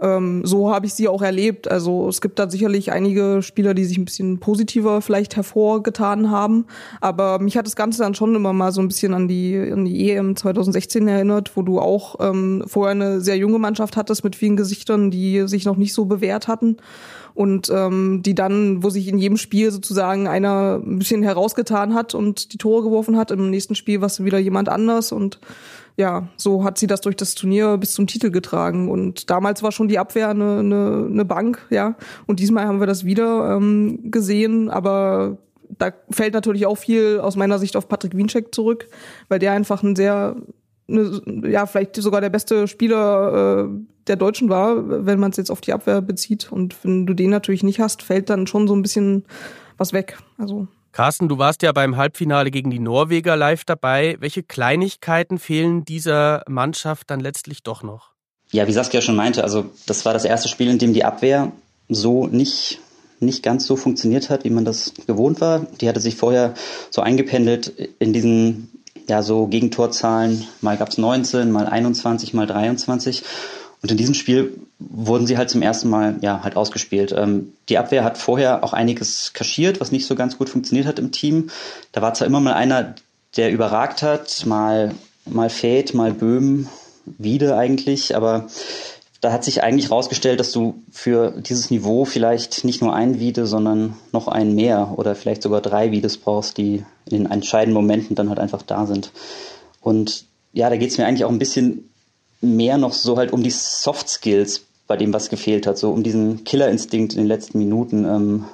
ähm, 0.01 0.43
so 0.45 0.73
habe 0.73 0.87
ich 0.87 0.95
sie 0.95 1.09
auch 1.09 1.23
erlebt. 1.23 1.71
Also 1.71 2.09
es 2.09 2.21
gibt 2.21 2.39
da 2.39 2.51
sicherlich 2.51 2.93
einige 2.93 3.43
Spieler, 3.43 3.75
die 3.75 3.85
sich 3.85 3.97
ein 3.97 4.05
bisschen 4.05 4.39
positiver 4.39 5.01
vielleicht 5.01 5.37
hervorgetan 5.37 6.31
haben. 6.31 6.67
Aber 7.01 7.39
mich 7.39 7.57
hat 7.57 7.67
das 7.67 7.77
Ganze 7.77 8.03
dann 8.03 8.15
schon 8.15 8.35
immer 8.35 8.53
mal 8.53 8.73
so 8.73 8.81
ein 8.81 8.89
bisschen 8.89 9.15
an 9.15 9.29
die, 9.29 9.57
an 9.57 9.85
die 9.85 10.11
EM 10.11 10.37
2016 10.37 11.07
erinnert, 11.09 11.57
wo 11.57 11.63
du 11.63 11.81
auch 11.81 12.17
ähm, 12.21 12.65
vorher 12.67 12.93
eine 12.93 13.21
sehr 13.21 13.37
junge 13.37 13.59
Mannschaft 13.59 13.97
hattest 13.97 14.25
mit 14.25 14.37
vielen 14.37 14.57
Gesichtern, 14.57 15.11
die 15.11 15.47
sich 15.47 15.65
noch 15.65 15.77
nicht 15.77 15.95
so 15.95 16.05
bewährt 16.05 16.49
hatten 16.49 16.77
und 17.35 17.69
ähm, 17.71 18.23
die 18.23 18.35
dann, 18.35 18.83
wo 18.83 18.91
sich 18.91 19.09
in 19.09 19.19
jedem 19.19 19.37
Spiel 19.37 19.71
sozusagen 19.71 20.29
einer 20.29 20.81
ein 20.85 20.99
bisschen 20.99 21.23
herausgetan 21.23 21.95
hat 21.95 22.15
und 22.15 22.53
die 22.53 22.59
Tore 22.59 22.85
geworfen 22.85 23.17
hat, 23.17 23.31
im 23.31 23.51
nächsten 23.51 23.75
Spiel 23.75 24.01
war 24.01 24.07
es 24.07 24.25
wieder 24.25 24.39
jemand 24.39 24.69
anders 24.69 25.13
und 25.13 25.41
ja, 25.97 26.29
so 26.37 26.65
hat 26.65 26.79
sie 26.79 26.87
das 26.87 27.01
durch 27.01 27.17
das 27.17 27.35
Turnier 27.35 27.77
bis 27.77 27.93
zum 27.93 28.07
Titel 28.07 28.31
getragen. 28.31 28.91
Und 28.91 29.31
damals 29.31 29.63
war 29.63 29.71
schon 29.71 29.87
die 29.89 29.99
Abwehr 29.99 30.29
eine, 30.29 30.59
eine, 30.59 31.09
eine 31.09 31.25
Bank, 31.25 31.67
ja. 31.71 31.95
Und 32.27 32.41
diesmal 32.41 32.67
haben 32.67 32.81
wir 32.81 32.89
das 32.89 33.05
wieder 33.05 33.57
ähm, 33.57 34.11
gesehen, 34.11 34.71
aber 34.71 35.39
da 35.79 35.93
fällt 36.11 36.35
natürlich 36.35 36.67
auch 36.67 36.77
viel 36.77 37.21
aus 37.21 37.37
meiner 37.37 37.59
Sicht 37.59 37.77
auf 37.77 37.89
Patrick 37.89 38.17
Wiencheck 38.17 38.55
zurück, 38.55 38.89
weil 39.29 39.39
der 39.39 39.53
einfach 39.53 39.83
ein 39.83 39.97
sehr, 39.97 40.37
eine, 40.89 41.23
ja, 41.49 41.67
vielleicht 41.67 41.97
sogar 41.97 42.21
der 42.21 42.31
beste 42.31 42.69
Spieler 42.69 43.67
äh, 43.67 43.69
der 44.07 44.17
Deutschen 44.17 44.49
war, 44.49 45.07
wenn 45.07 45.19
man 45.19 45.31
es 45.31 45.37
jetzt 45.37 45.51
auf 45.51 45.61
die 45.61 45.73
Abwehr 45.73 46.03
bezieht. 46.03 46.53
Und 46.53 46.77
wenn 46.85 47.07
du 47.07 47.15
den 47.15 47.31
natürlich 47.31 47.63
nicht 47.63 47.81
hast, 47.81 48.03
fällt 48.03 48.31
dann 48.31 48.47
schon 48.47 48.69
so 48.69 48.75
ein 48.75 48.83
bisschen 48.83 49.25
was 49.79 49.93
weg. 49.93 50.19
Also 50.39 50.69
Carsten, 50.93 51.29
du 51.29 51.39
warst 51.39 51.63
ja 51.63 51.73
beim 51.73 51.97
Halbfinale 51.97 52.51
gegen 52.51 52.71
die 52.71 52.79
Norweger 52.79 53.37
live 53.37 53.65
dabei. 53.65 54.17
Welche 54.21 54.43
Kleinigkeiten 54.43 55.39
fehlen 55.39 55.85
dieser 55.85 56.43
Mannschaft 56.49 57.11
dann 57.11 57.19
letztlich 57.21 57.63
doch 57.63 57.83
noch? 57.83 58.13
Ja, 58.53 58.69
wie 58.69 58.73
Saskia 58.73 59.01
schon 59.01 59.17
meinte, 59.17 59.43
also 59.43 59.65
das 59.87 60.05
war 60.05 60.13
das 60.13 60.25
erste 60.25 60.49
Spiel, 60.49 60.71
in 60.71 60.79
dem 60.79 60.93
die 60.93 61.05
Abwehr 61.05 61.51
so 61.89 62.29
nicht 62.29 62.79
nicht 63.21 63.43
ganz 63.43 63.67
so 63.67 63.77
funktioniert 63.77 64.31
hat, 64.31 64.45
wie 64.45 64.51
man 64.51 64.65
das 64.65 64.93
gewohnt 65.07 65.41
war. 65.41 65.67
Die 65.81 65.89
hatte 65.89 66.01
sich 66.01 66.17
vorher 66.17 66.55
so 66.91 67.01
eingependelt 67.01 67.69
in 67.99 68.13
diesen 68.13 68.84
ja 69.09 69.23
so 69.23 69.47
Gegentorzahlen. 69.47 70.47
Mal 70.61 70.77
gab 70.77 70.89
es 70.89 70.99
19, 70.99 71.51
mal 71.51 71.67
21, 71.67 72.35
mal 72.35 72.47
23. 72.47 73.23
Und 73.83 73.91
in 73.91 73.97
diesem 73.97 74.15
Spiel 74.15 74.61
wurden 74.79 75.27
sie 75.27 75.37
halt 75.37 75.51
zum 75.51 75.63
ersten 75.63 75.91
Mal 75.91 76.17
ja 76.23 76.43
halt 76.43 76.57
ausgespielt. 76.57 77.15
Ähm, 77.17 77.53
die 77.69 77.79
Abwehr 77.79 78.03
hat 78.03 78.17
vorher 78.17 78.65
auch 78.65 78.73
einiges 78.73 79.33
kaschiert, 79.35 79.81
was 79.81 79.93
nicht 79.93 80.07
so 80.07 80.15
ganz 80.15 80.39
gut 80.39 80.49
funktioniert 80.49 80.87
hat 80.87 80.99
im 80.99 81.13
Team. 81.13 81.51
Da 81.93 82.01
war 82.01 82.15
zwar 82.15 82.27
immer 82.27 82.41
mal 82.41 82.55
einer, 82.55 82.95
der 83.37 83.53
überragt 83.53 84.03
hat, 84.03 84.47
mal 84.47 84.95
mal 85.27 85.51
Fäth, 85.51 85.95
mal 85.95 86.13
Böhm, 86.13 86.69
Wiede 87.07 87.57
eigentlich, 87.57 88.17
aber 88.17 88.47
da 89.25 89.33
hat 89.33 89.43
sich 89.43 89.63
eigentlich 89.63 89.89
herausgestellt, 89.89 90.39
dass 90.39 90.53
du 90.53 90.83
für 90.93 91.31
dieses 91.41 91.71
Niveau 91.71 92.05
vielleicht 92.05 92.63
nicht 92.63 92.83
nur 92.83 92.95
ein 92.95 93.21
Wiede, 93.21 93.47
sondern 93.47 93.97
noch 94.13 94.29
einen 94.29 94.55
mehr 94.55 94.93
oder 94.99 95.15
vielleicht 95.15 95.43
sogar 95.43 95.63
drei 95.63 95.93
Wiedes 95.93 96.19
brauchst, 96.19 96.59
die 96.59 96.85
in 97.07 97.23
den 97.23 97.27
entscheidenden 97.31 97.73
Momenten 97.73 98.17
dann 98.17 98.29
halt 98.29 98.39
einfach 98.39 98.61
da 98.61 98.85
sind. 98.85 99.13
Und 99.81 100.27
ja, 100.53 100.69
da 100.69 100.77
geht 100.77 100.91
es 100.91 100.99
mir 100.99 101.07
eigentlich 101.07 101.25
auch 101.25 101.31
ein 101.31 101.39
bisschen 101.39 101.89
mehr 102.43 102.77
noch 102.77 102.93
so 102.93 103.17
halt 103.17 103.33
um 103.33 103.43
die 103.43 103.51
Soft 103.51 104.11
Skills 104.11 104.67
bei 104.87 104.99
dem, 104.99 105.15
was 105.15 105.31
gefehlt 105.31 105.67
hat, 105.67 105.79
so 105.79 105.91
um 105.91 106.03
diesen 106.03 106.45
Killerinstinkt 106.45 107.15
in 107.15 107.21
den 107.21 107.27
letzten 107.27 107.57
Minuten, 107.57 108.05
ähm, 108.05 108.45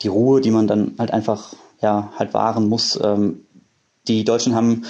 die 0.00 0.08
Ruhe, 0.08 0.40
die 0.40 0.50
man 0.50 0.68
dann 0.68 0.94
halt 0.98 1.10
einfach 1.10 1.52
ja 1.82 2.14
halt 2.18 2.32
wahren 2.32 2.66
muss. 2.66 2.98
Ähm, 3.02 3.44
die 4.08 4.24
Deutschen 4.24 4.54
haben 4.54 4.86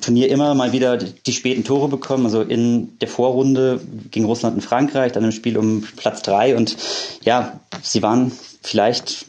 Turnier 0.00 0.28
immer 0.30 0.54
mal 0.54 0.72
wieder 0.72 0.96
die 0.96 1.32
späten 1.32 1.62
Tore 1.62 1.88
bekommen, 1.88 2.24
also 2.24 2.42
in 2.42 2.98
der 2.98 3.08
Vorrunde 3.08 3.80
gegen 4.10 4.26
Russland 4.26 4.56
und 4.56 4.62
Frankreich, 4.62 5.12
dann 5.12 5.24
im 5.24 5.32
Spiel 5.32 5.56
um 5.56 5.82
Platz 5.96 6.22
drei 6.22 6.56
und 6.56 6.76
ja, 7.22 7.60
sie 7.82 8.02
waren 8.02 8.32
vielleicht 8.62 9.26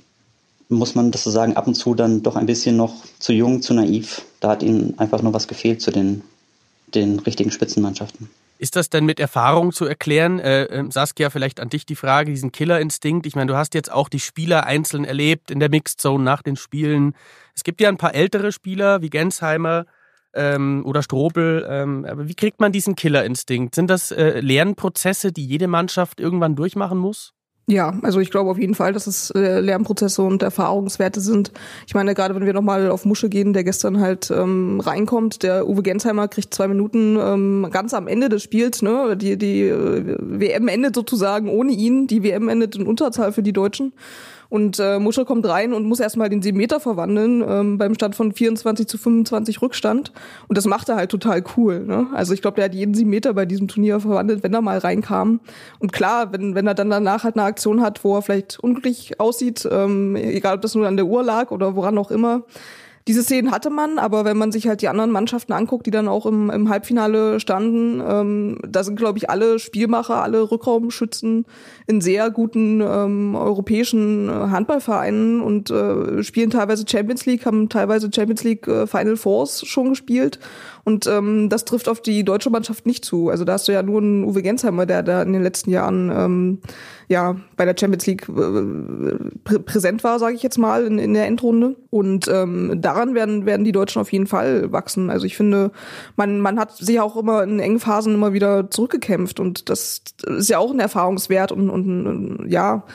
muss 0.69 0.95
man 0.95 1.11
das 1.11 1.23
so 1.23 1.29
sagen, 1.29 1.55
ab 1.55 1.65
und 1.65 1.75
zu 1.75 1.95
dann 1.95 2.23
doch 2.23 2.35
ein 2.35 2.45
bisschen 2.45 2.75
noch 2.75 2.93
zu 3.19 3.31
jung, 3.31 3.61
zu 3.61 3.73
naiv. 3.73 4.23
Da 4.41 4.49
hat 4.49 4.63
ihnen 4.63 4.99
einfach 4.99 5.21
nur 5.21 5.31
was 5.33 5.47
gefehlt 5.47 5.81
zu 5.81 5.91
den 5.91 6.23
den 6.93 7.19
richtigen 7.19 7.51
Spitzenmannschaften. 7.51 8.29
Ist 8.59 8.75
das 8.75 8.89
denn 8.89 9.05
mit 9.05 9.19
Erfahrung 9.19 9.71
zu 9.71 9.85
erklären? 9.85 10.39
Äh, 10.39 10.63
ähm, 10.63 10.89
Saskia, 10.89 11.29
vielleicht 11.29 11.59
an 11.59 11.69
dich 11.69 11.85
die 11.85 11.95
Frage, 11.95 12.31
diesen 12.31 12.51
Killerinstinkt. 12.51 13.27
Ich 13.27 13.35
meine, 13.35 13.51
du 13.51 13.57
hast 13.57 13.75
jetzt 13.75 13.91
auch 13.91 14.09
die 14.09 14.19
Spieler 14.19 14.65
einzeln 14.65 15.05
erlebt 15.05 15.51
in 15.51 15.59
der 15.59 15.69
Mixed 15.69 16.01
Zone 16.01 16.23
nach 16.23 16.41
den 16.41 16.55
Spielen. 16.55 17.13
Es 17.55 17.63
gibt 17.63 17.81
ja 17.81 17.89
ein 17.89 17.97
paar 17.97 18.15
ältere 18.15 18.51
Spieler 18.51 19.01
wie 19.01 19.09
Gensheimer 19.09 19.85
ähm, 20.33 20.83
oder 20.85 21.03
Strobel. 21.03 21.65
Ähm, 21.69 22.05
aber 22.09 22.27
wie 22.27 22.35
kriegt 22.35 22.59
man 22.59 22.71
diesen 22.71 22.95
Killerinstinkt? 22.95 23.75
Sind 23.75 23.89
das 23.89 24.11
äh, 24.11 24.39
Lernprozesse, 24.39 25.31
die 25.31 25.45
jede 25.45 25.67
Mannschaft 25.67 26.19
irgendwann 26.19 26.55
durchmachen 26.55 26.97
muss? 26.97 27.33
Ja, 27.69 27.99
also 28.01 28.21
ich 28.21 28.31
glaube 28.31 28.49
auf 28.49 28.57
jeden 28.57 28.75
Fall, 28.75 28.93
dass 28.93 29.07
es 29.07 29.29
äh, 29.31 29.59
Lernprozesse 29.59 30.21
und 30.21 30.41
Erfahrungswerte 30.41 31.19
sind. 31.19 31.51
Ich 31.85 31.93
meine, 31.93 32.15
gerade 32.15 32.33
wenn 32.33 32.45
wir 32.45 32.53
nochmal 32.53 32.89
auf 32.89 33.03
Musche 33.03 33.27
gehen, 33.27 33.51
der 33.51 33.65
gestern 33.65 33.99
halt 33.99 34.31
ähm, 34.31 34.79
reinkommt, 34.79 35.43
der 35.43 35.67
Uwe 35.67 35.83
Gensheimer 35.83 36.29
kriegt 36.29 36.53
zwei 36.53 36.69
Minuten 36.69 37.17
ähm, 37.19 37.67
ganz 37.69 37.93
am 37.93 38.07
Ende 38.07 38.29
des 38.29 38.41
Spiels, 38.41 38.81
ne? 38.81 39.17
Die, 39.17 39.37
die 39.37 39.63
äh, 39.63 40.15
WM 40.17 40.69
endet 40.69 40.95
sozusagen 40.95 41.49
ohne 41.49 41.73
ihn, 41.73 42.07
die 42.07 42.23
WM 42.23 42.47
endet 42.47 42.77
in 42.77 42.87
Unterzahl 42.87 43.33
für 43.33 43.43
die 43.43 43.51
Deutschen. 43.51 43.91
Und 44.49 44.79
äh, 44.79 44.99
Muschel 44.99 45.25
kommt 45.25 45.45
rein 45.47 45.73
und 45.73 45.85
muss 45.85 45.99
erstmal 45.99 46.29
den 46.29 46.41
7 46.41 46.57
Meter 46.57 46.79
verwandeln 46.79 47.43
ähm, 47.47 47.77
beim 47.77 47.93
Stand 47.95 48.15
von 48.15 48.31
24 48.31 48.87
zu 48.87 48.97
25 48.97 49.61
Rückstand. 49.61 50.11
Und 50.47 50.57
das 50.57 50.65
macht 50.65 50.89
er 50.89 50.95
halt 50.95 51.11
total 51.11 51.43
cool. 51.55 51.85
Ne? 51.85 52.07
Also 52.13 52.33
ich 52.33 52.41
glaube, 52.41 52.55
der 52.55 52.65
hat 52.65 52.73
jeden 52.73 52.93
7 52.93 53.09
Meter 53.09 53.33
bei 53.33 53.45
diesem 53.45 53.67
Turnier 53.67 53.99
verwandelt, 53.99 54.43
wenn 54.43 54.53
er 54.53 54.61
mal 54.61 54.77
reinkam. 54.77 55.39
Und 55.79 55.91
klar, 55.91 56.31
wenn, 56.31 56.55
wenn 56.55 56.67
er 56.67 56.75
dann 56.75 56.89
danach 56.89 57.23
halt 57.23 57.35
eine 57.35 57.45
Aktion 57.45 57.81
hat, 57.81 58.03
wo 58.03 58.15
er 58.15 58.21
vielleicht 58.21 58.59
unglücklich 58.59 59.19
aussieht, 59.19 59.67
ähm, 59.69 60.15
egal 60.15 60.55
ob 60.55 60.61
das 60.61 60.75
nur 60.75 60.87
an 60.87 60.97
der 60.97 61.05
Uhr 61.05 61.23
lag 61.23 61.51
oder 61.51 61.75
woran 61.75 61.97
auch 61.97 62.11
immer, 62.11 62.43
diese 63.07 63.23
Szenen 63.23 63.51
hatte 63.51 63.69
man, 63.69 63.99
aber 63.99 64.25
wenn 64.25 64.37
man 64.37 64.51
sich 64.51 64.67
halt 64.67 64.81
die 64.81 64.89
anderen 64.89 65.11
Mannschaften 65.11 65.53
anguckt, 65.53 65.85
die 65.85 65.91
dann 65.91 66.07
auch 66.07 66.25
im, 66.25 66.49
im 66.49 66.69
Halbfinale 66.69 67.39
standen, 67.39 68.03
ähm, 68.05 68.59
da 68.67 68.83
sind, 68.83 68.97
glaube 68.97 69.17
ich, 69.17 69.29
alle 69.29 69.59
Spielmacher, 69.59 70.21
alle 70.21 70.51
Rückraumschützen 70.51 71.45
in 71.87 72.01
sehr 72.01 72.29
guten 72.29 72.81
ähm, 72.81 73.35
europäischen 73.35 74.29
Handballvereinen 74.29 75.41
und 75.41 75.71
äh, 75.71 76.21
spielen 76.23 76.49
teilweise 76.49 76.85
Champions 76.87 77.25
League, 77.25 77.45
haben 77.45 77.69
teilweise 77.69 78.09
Champions 78.13 78.43
League 78.43 78.67
äh, 78.67 78.87
Final 78.87 79.15
Fours 79.15 79.65
schon 79.65 79.89
gespielt 79.89 80.39
und 80.87 81.05
ähm, 81.05 81.49
das 81.49 81.65
trifft 81.65 81.89
auf 81.89 81.99
die 81.99 82.23
deutsche 82.23 82.49
Mannschaft 82.49 82.85
nicht 82.85 83.03
zu. 83.03 83.27
Also 83.27 83.43
da 83.43 83.53
hast 83.53 83.67
du 83.67 83.73
ja 83.73 83.83
nur 83.83 83.99
einen 83.99 84.23
Uwe 84.23 84.41
Gensheimer, 84.41 84.85
der 84.85 85.03
da 85.03 85.21
in 85.21 85.33
den 85.33 85.43
letzten 85.43 85.69
Jahren 85.69 86.09
ähm, 86.09 86.59
ja 87.09 87.35
bei 87.57 87.65
der 87.65 87.75
Champions 87.77 88.07
League 88.07 88.29
äh, 88.29 89.33
prä 89.43 89.59
präsent 89.59 90.05
war, 90.05 90.17
sage 90.17 90.35
ich 90.35 90.43
jetzt 90.43 90.57
mal, 90.57 90.85
in, 90.85 90.97
in 90.97 91.13
der 91.13 91.27
Endrunde. 91.27 91.75
Und 91.89 92.29
ähm, 92.29 92.77
daran 92.77 93.15
werden, 93.15 93.45
werden 93.45 93.65
die 93.65 93.73
Deutschen 93.73 94.01
auf 94.01 94.13
jeden 94.13 94.27
Fall 94.27 94.71
wachsen. 94.71 95.09
Also 95.09 95.25
ich 95.25 95.35
finde, 95.35 95.73
man, 96.15 96.39
man 96.39 96.57
hat 96.57 96.77
sich 96.77 97.01
auch 97.01 97.17
immer 97.17 97.43
in 97.43 97.59
engen 97.59 97.81
Phasen 97.81 98.13
immer 98.13 98.31
wieder 98.31 98.71
zurückgekämpft 98.71 99.41
und 99.41 99.69
das 99.69 100.03
ist 100.25 100.49
ja 100.49 100.57
auch 100.57 100.71
ein 100.71 100.79
Erfahrungswert 100.79 101.51
und, 101.51 101.69
und 101.69 102.45
ja, 102.47 102.85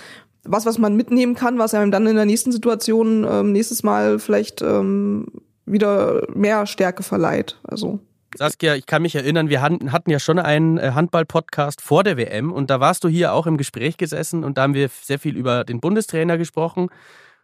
was, 0.44 0.64
was 0.64 0.78
man 0.78 0.96
mitnehmen 0.96 1.34
kann, 1.34 1.58
was 1.58 1.74
einem 1.74 1.90
dann 1.90 2.06
in 2.06 2.16
der 2.16 2.24
nächsten 2.24 2.52
Situation 2.52 3.26
ähm, 3.30 3.52
nächstes 3.52 3.82
Mal 3.82 4.18
vielleicht 4.18 4.62
ähm, 4.62 5.26
wieder 5.66 6.22
mehr 6.34 6.66
Stärke 6.66 7.02
verleiht. 7.02 7.58
Also. 7.64 8.00
Saskia, 8.36 8.74
ich 8.74 8.86
kann 8.86 9.02
mich 9.02 9.14
erinnern, 9.14 9.50
wir 9.50 9.60
hatten 9.60 10.10
ja 10.10 10.18
schon 10.18 10.38
einen 10.38 10.78
äh, 10.78 10.92
Handball-Podcast 10.94 11.82
vor 11.82 12.02
der 12.02 12.16
WM 12.16 12.50
und 12.50 12.70
da 12.70 12.80
warst 12.80 13.04
du 13.04 13.08
hier 13.08 13.34
auch 13.34 13.46
im 13.46 13.58
Gespräch 13.58 13.98
gesessen 13.98 14.42
und 14.42 14.56
da 14.56 14.62
haben 14.62 14.74
wir 14.74 14.88
sehr 14.88 15.18
viel 15.18 15.36
über 15.36 15.64
den 15.64 15.80
Bundestrainer 15.80 16.38
gesprochen. 16.38 16.88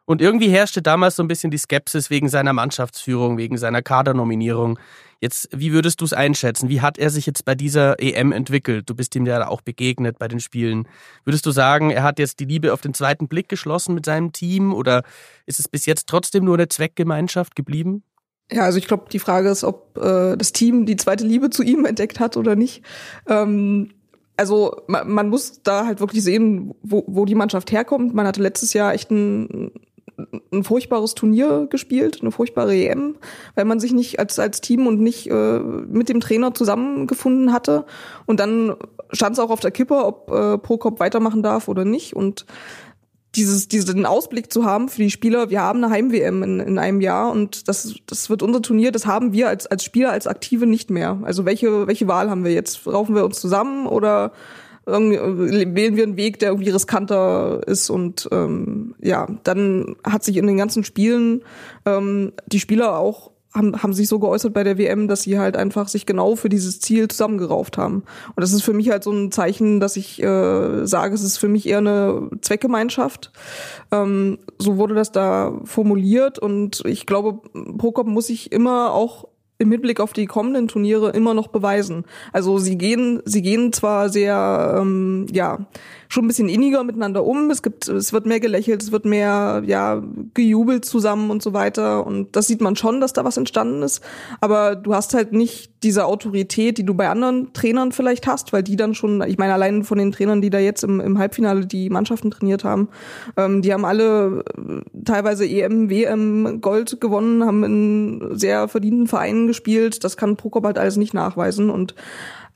Und 0.08 0.22
irgendwie 0.22 0.48
herrschte 0.48 0.80
damals 0.80 1.16
so 1.16 1.22
ein 1.22 1.28
bisschen 1.28 1.50
die 1.50 1.58
Skepsis 1.58 2.08
wegen 2.08 2.30
seiner 2.30 2.54
Mannschaftsführung, 2.54 3.36
wegen 3.36 3.58
seiner 3.58 3.82
Kadernominierung. 3.82 4.78
Jetzt, 5.20 5.50
wie 5.52 5.70
würdest 5.70 6.00
du 6.00 6.06
es 6.06 6.14
einschätzen? 6.14 6.70
Wie 6.70 6.80
hat 6.80 6.96
er 6.96 7.10
sich 7.10 7.26
jetzt 7.26 7.44
bei 7.44 7.54
dieser 7.54 8.00
EM 8.00 8.32
entwickelt? 8.32 8.88
Du 8.88 8.94
bist 8.94 9.14
ihm 9.16 9.26
ja 9.26 9.46
auch 9.46 9.60
begegnet 9.60 10.18
bei 10.18 10.26
den 10.26 10.40
Spielen. 10.40 10.88
Würdest 11.26 11.44
du 11.44 11.50
sagen, 11.50 11.90
er 11.90 12.04
hat 12.04 12.18
jetzt 12.18 12.40
die 12.40 12.46
Liebe 12.46 12.72
auf 12.72 12.80
den 12.80 12.94
zweiten 12.94 13.28
Blick 13.28 13.50
geschlossen 13.50 13.94
mit 13.94 14.06
seinem 14.06 14.32
Team 14.32 14.72
oder 14.72 15.02
ist 15.44 15.60
es 15.60 15.68
bis 15.68 15.84
jetzt 15.84 16.08
trotzdem 16.08 16.42
nur 16.42 16.54
eine 16.54 16.68
Zweckgemeinschaft 16.68 17.54
geblieben? 17.54 18.02
Ja, 18.50 18.62
also 18.62 18.78
ich 18.78 18.86
glaube, 18.86 19.10
die 19.12 19.18
Frage 19.18 19.50
ist, 19.50 19.62
ob 19.62 19.98
äh, 19.98 20.38
das 20.38 20.52
Team 20.52 20.86
die 20.86 20.96
zweite 20.96 21.26
Liebe 21.26 21.50
zu 21.50 21.62
ihm 21.62 21.84
entdeckt 21.84 22.18
hat 22.18 22.38
oder 22.38 22.56
nicht. 22.56 22.82
Ähm, 23.26 23.90
also 24.38 24.80
man, 24.86 25.10
man 25.10 25.28
muss 25.28 25.62
da 25.62 25.84
halt 25.84 26.00
wirklich 26.00 26.22
sehen, 26.22 26.74
wo, 26.82 27.04
wo 27.06 27.26
die 27.26 27.34
Mannschaft 27.34 27.72
herkommt. 27.72 28.14
Man 28.14 28.26
hatte 28.26 28.40
letztes 28.40 28.72
Jahr 28.72 28.94
echt 28.94 29.10
ein, 29.10 29.70
ein 30.52 30.64
furchtbares 30.64 31.14
Turnier 31.14 31.66
gespielt, 31.70 32.18
eine 32.20 32.32
furchtbare 32.32 32.74
EM, 32.74 33.16
weil 33.54 33.64
man 33.64 33.80
sich 33.80 33.92
nicht 33.92 34.18
als 34.18 34.38
als 34.38 34.60
Team 34.60 34.86
und 34.86 35.00
nicht 35.00 35.30
äh, 35.30 35.58
mit 35.60 36.08
dem 36.08 36.20
Trainer 36.20 36.54
zusammengefunden 36.54 37.52
hatte. 37.52 37.84
Und 38.26 38.40
dann 38.40 38.76
stand 39.12 39.34
es 39.34 39.38
auch 39.38 39.50
auf 39.50 39.60
der 39.60 39.70
Kippe, 39.70 40.04
ob 40.04 40.30
äh, 40.30 40.58
Prokop 40.58 41.00
weitermachen 41.00 41.42
darf 41.42 41.68
oder 41.68 41.84
nicht. 41.84 42.16
Und 42.16 42.46
dieses, 43.34 43.68
diesen 43.68 44.06
Ausblick 44.06 44.52
zu 44.52 44.64
haben 44.64 44.88
für 44.88 45.02
die 45.02 45.10
Spieler, 45.10 45.50
wir 45.50 45.60
haben 45.60 45.82
eine 45.84 45.92
Heim-WM 45.92 46.42
in, 46.42 46.60
in 46.60 46.78
einem 46.78 47.00
Jahr 47.00 47.30
und 47.30 47.68
das, 47.68 47.94
das 48.06 48.30
wird 48.30 48.42
unser 48.42 48.62
Turnier, 48.62 48.90
das 48.90 49.06
haben 49.06 49.32
wir 49.32 49.48
als, 49.48 49.66
als 49.66 49.84
Spieler, 49.84 50.10
als 50.10 50.26
Aktive 50.26 50.66
nicht 50.66 50.90
mehr. 50.90 51.20
Also 51.22 51.44
welche, 51.44 51.86
welche 51.86 52.08
Wahl 52.08 52.30
haben 52.30 52.44
wir 52.44 52.52
jetzt? 52.52 52.86
Raufen 52.86 53.14
wir 53.14 53.24
uns 53.24 53.40
zusammen 53.40 53.86
oder 53.86 54.32
irgendwie 54.88 55.74
wählen 55.74 55.96
wir 55.96 56.04
einen 56.04 56.16
Weg, 56.16 56.38
der 56.38 56.50
irgendwie 56.50 56.70
riskanter 56.70 57.60
ist 57.66 57.90
und 57.90 58.28
ähm, 58.32 58.94
ja, 59.00 59.26
dann 59.44 59.96
hat 60.04 60.24
sich 60.24 60.36
in 60.36 60.46
den 60.46 60.56
ganzen 60.56 60.84
Spielen 60.84 61.42
ähm, 61.86 62.32
die 62.46 62.60
Spieler 62.60 62.98
auch 62.98 63.30
haben, 63.54 63.82
haben 63.82 63.92
sich 63.92 64.08
so 64.08 64.18
geäußert 64.18 64.52
bei 64.52 64.64
der 64.64 64.78
WM, 64.78 65.08
dass 65.08 65.22
sie 65.22 65.38
halt 65.38 65.56
einfach 65.56 65.88
sich 65.88 66.06
genau 66.06 66.36
für 66.36 66.48
dieses 66.48 66.80
Ziel 66.80 67.08
zusammengerauft 67.08 67.78
haben. 67.78 68.04
Und 68.34 68.40
das 68.40 68.52
ist 68.52 68.62
für 68.62 68.72
mich 68.72 68.90
halt 68.90 69.04
so 69.04 69.10
ein 69.10 69.32
Zeichen, 69.32 69.80
dass 69.80 69.96
ich 69.96 70.22
äh, 70.22 70.86
sage, 70.86 71.14
es 71.14 71.22
ist 71.22 71.38
für 71.38 71.48
mich 71.48 71.66
eher 71.68 71.78
eine 71.78 72.30
Zweckgemeinschaft. 72.40 73.32
Ähm, 73.90 74.38
so 74.58 74.76
wurde 74.76 74.94
das 74.94 75.12
da 75.12 75.60
formuliert 75.64 76.38
und 76.38 76.82
ich 76.86 77.06
glaube, 77.06 77.40
Prokop 77.78 78.06
muss 78.06 78.28
sich 78.28 78.52
immer 78.52 78.92
auch 78.92 79.28
im 79.58 79.72
Hinblick 79.72 80.00
auf 80.00 80.12
die 80.12 80.26
kommenden 80.26 80.68
Turniere 80.68 81.10
immer 81.10 81.34
noch 81.34 81.48
beweisen. 81.48 82.04
Also 82.32 82.58
sie 82.58 82.78
gehen, 82.78 83.20
sie 83.24 83.42
gehen 83.42 83.72
zwar 83.72 84.08
sehr, 84.08 84.76
ähm, 84.80 85.26
ja, 85.32 85.66
schon 86.08 86.24
ein 86.24 86.28
bisschen 86.28 86.48
inniger 86.48 86.82
miteinander 86.84 87.24
um. 87.24 87.50
Es 87.50 87.62
gibt, 87.62 87.86
es 87.86 88.12
wird 88.12 88.26
mehr 88.26 88.40
gelächelt, 88.40 88.82
es 88.82 88.92
wird 88.92 89.04
mehr, 89.04 89.62
ja, 89.66 90.02
gejubelt 90.34 90.84
zusammen 90.84 91.30
und 91.30 91.42
so 91.42 91.52
weiter. 91.52 92.06
Und 92.06 92.34
das 92.34 92.46
sieht 92.46 92.62
man 92.62 92.76
schon, 92.76 93.00
dass 93.00 93.12
da 93.12 93.24
was 93.24 93.36
entstanden 93.36 93.82
ist. 93.82 94.02
Aber 94.40 94.74
du 94.74 94.94
hast 94.94 95.14
halt 95.14 95.32
nicht 95.32 95.70
diese 95.82 96.06
Autorität, 96.06 96.78
die 96.78 96.84
du 96.84 96.94
bei 96.94 97.08
anderen 97.08 97.52
Trainern 97.52 97.92
vielleicht 97.92 98.26
hast, 98.26 98.52
weil 98.52 98.62
die 98.62 98.76
dann 98.76 98.94
schon, 98.94 99.22
ich 99.22 99.38
meine, 99.38 99.52
allein 99.52 99.84
von 99.84 99.98
den 99.98 100.10
Trainern, 100.10 100.40
die 100.40 100.50
da 100.50 100.58
jetzt 100.58 100.82
im, 100.82 100.98
im 101.00 101.18
Halbfinale 101.18 101.66
die 101.66 101.90
Mannschaften 101.90 102.30
trainiert 102.30 102.64
haben, 102.64 102.88
ähm, 103.36 103.62
die 103.62 103.72
haben 103.72 103.84
alle 103.84 104.44
äh, 104.56 105.02
teilweise 105.04 105.46
EM, 105.46 105.90
WM 105.90 106.60
Gold 106.62 107.00
gewonnen, 107.00 107.44
haben 107.44 107.64
in 107.64 108.38
sehr 108.38 108.68
verdienten 108.68 109.06
Vereinen 109.06 109.46
gespielt. 109.46 110.02
Das 110.04 110.16
kann 110.16 110.36
Prokop 110.36 110.64
halt 110.64 110.78
alles 110.78 110.96
nicht 110.96 111.14
nachweisen. 111.14 111.70
Und 111.70 111.94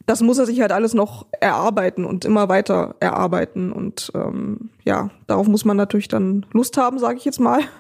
das 0.07 0.21
muss 0.21 0.39
er 0.39 0.47
sich 0.47 0.61
halt 0.61 0.73
alles 0.73 0.95
noch 0.95 1.27
erarbeiten 1.41 2.05
und 2.05 2.25
immer 2.25 2.49
weiter 2.49 2.97
erarbeiten. 3.01 3.73
Und 3.73 4.11
ähm, 4.15 4.71
ja, 4.85 5.11
darauf 5.27 5.47
muss 5.47 5.65
man 5.65 5.77
natürlich 5.77 6.09
dann 6.09 6.47
Lust 6.53 6.77
haben, 6.77 6.99
sage 6.99 7.19
ich 7.19 7.25
jetzt 7.25 7.41
mal. 7.41 7.61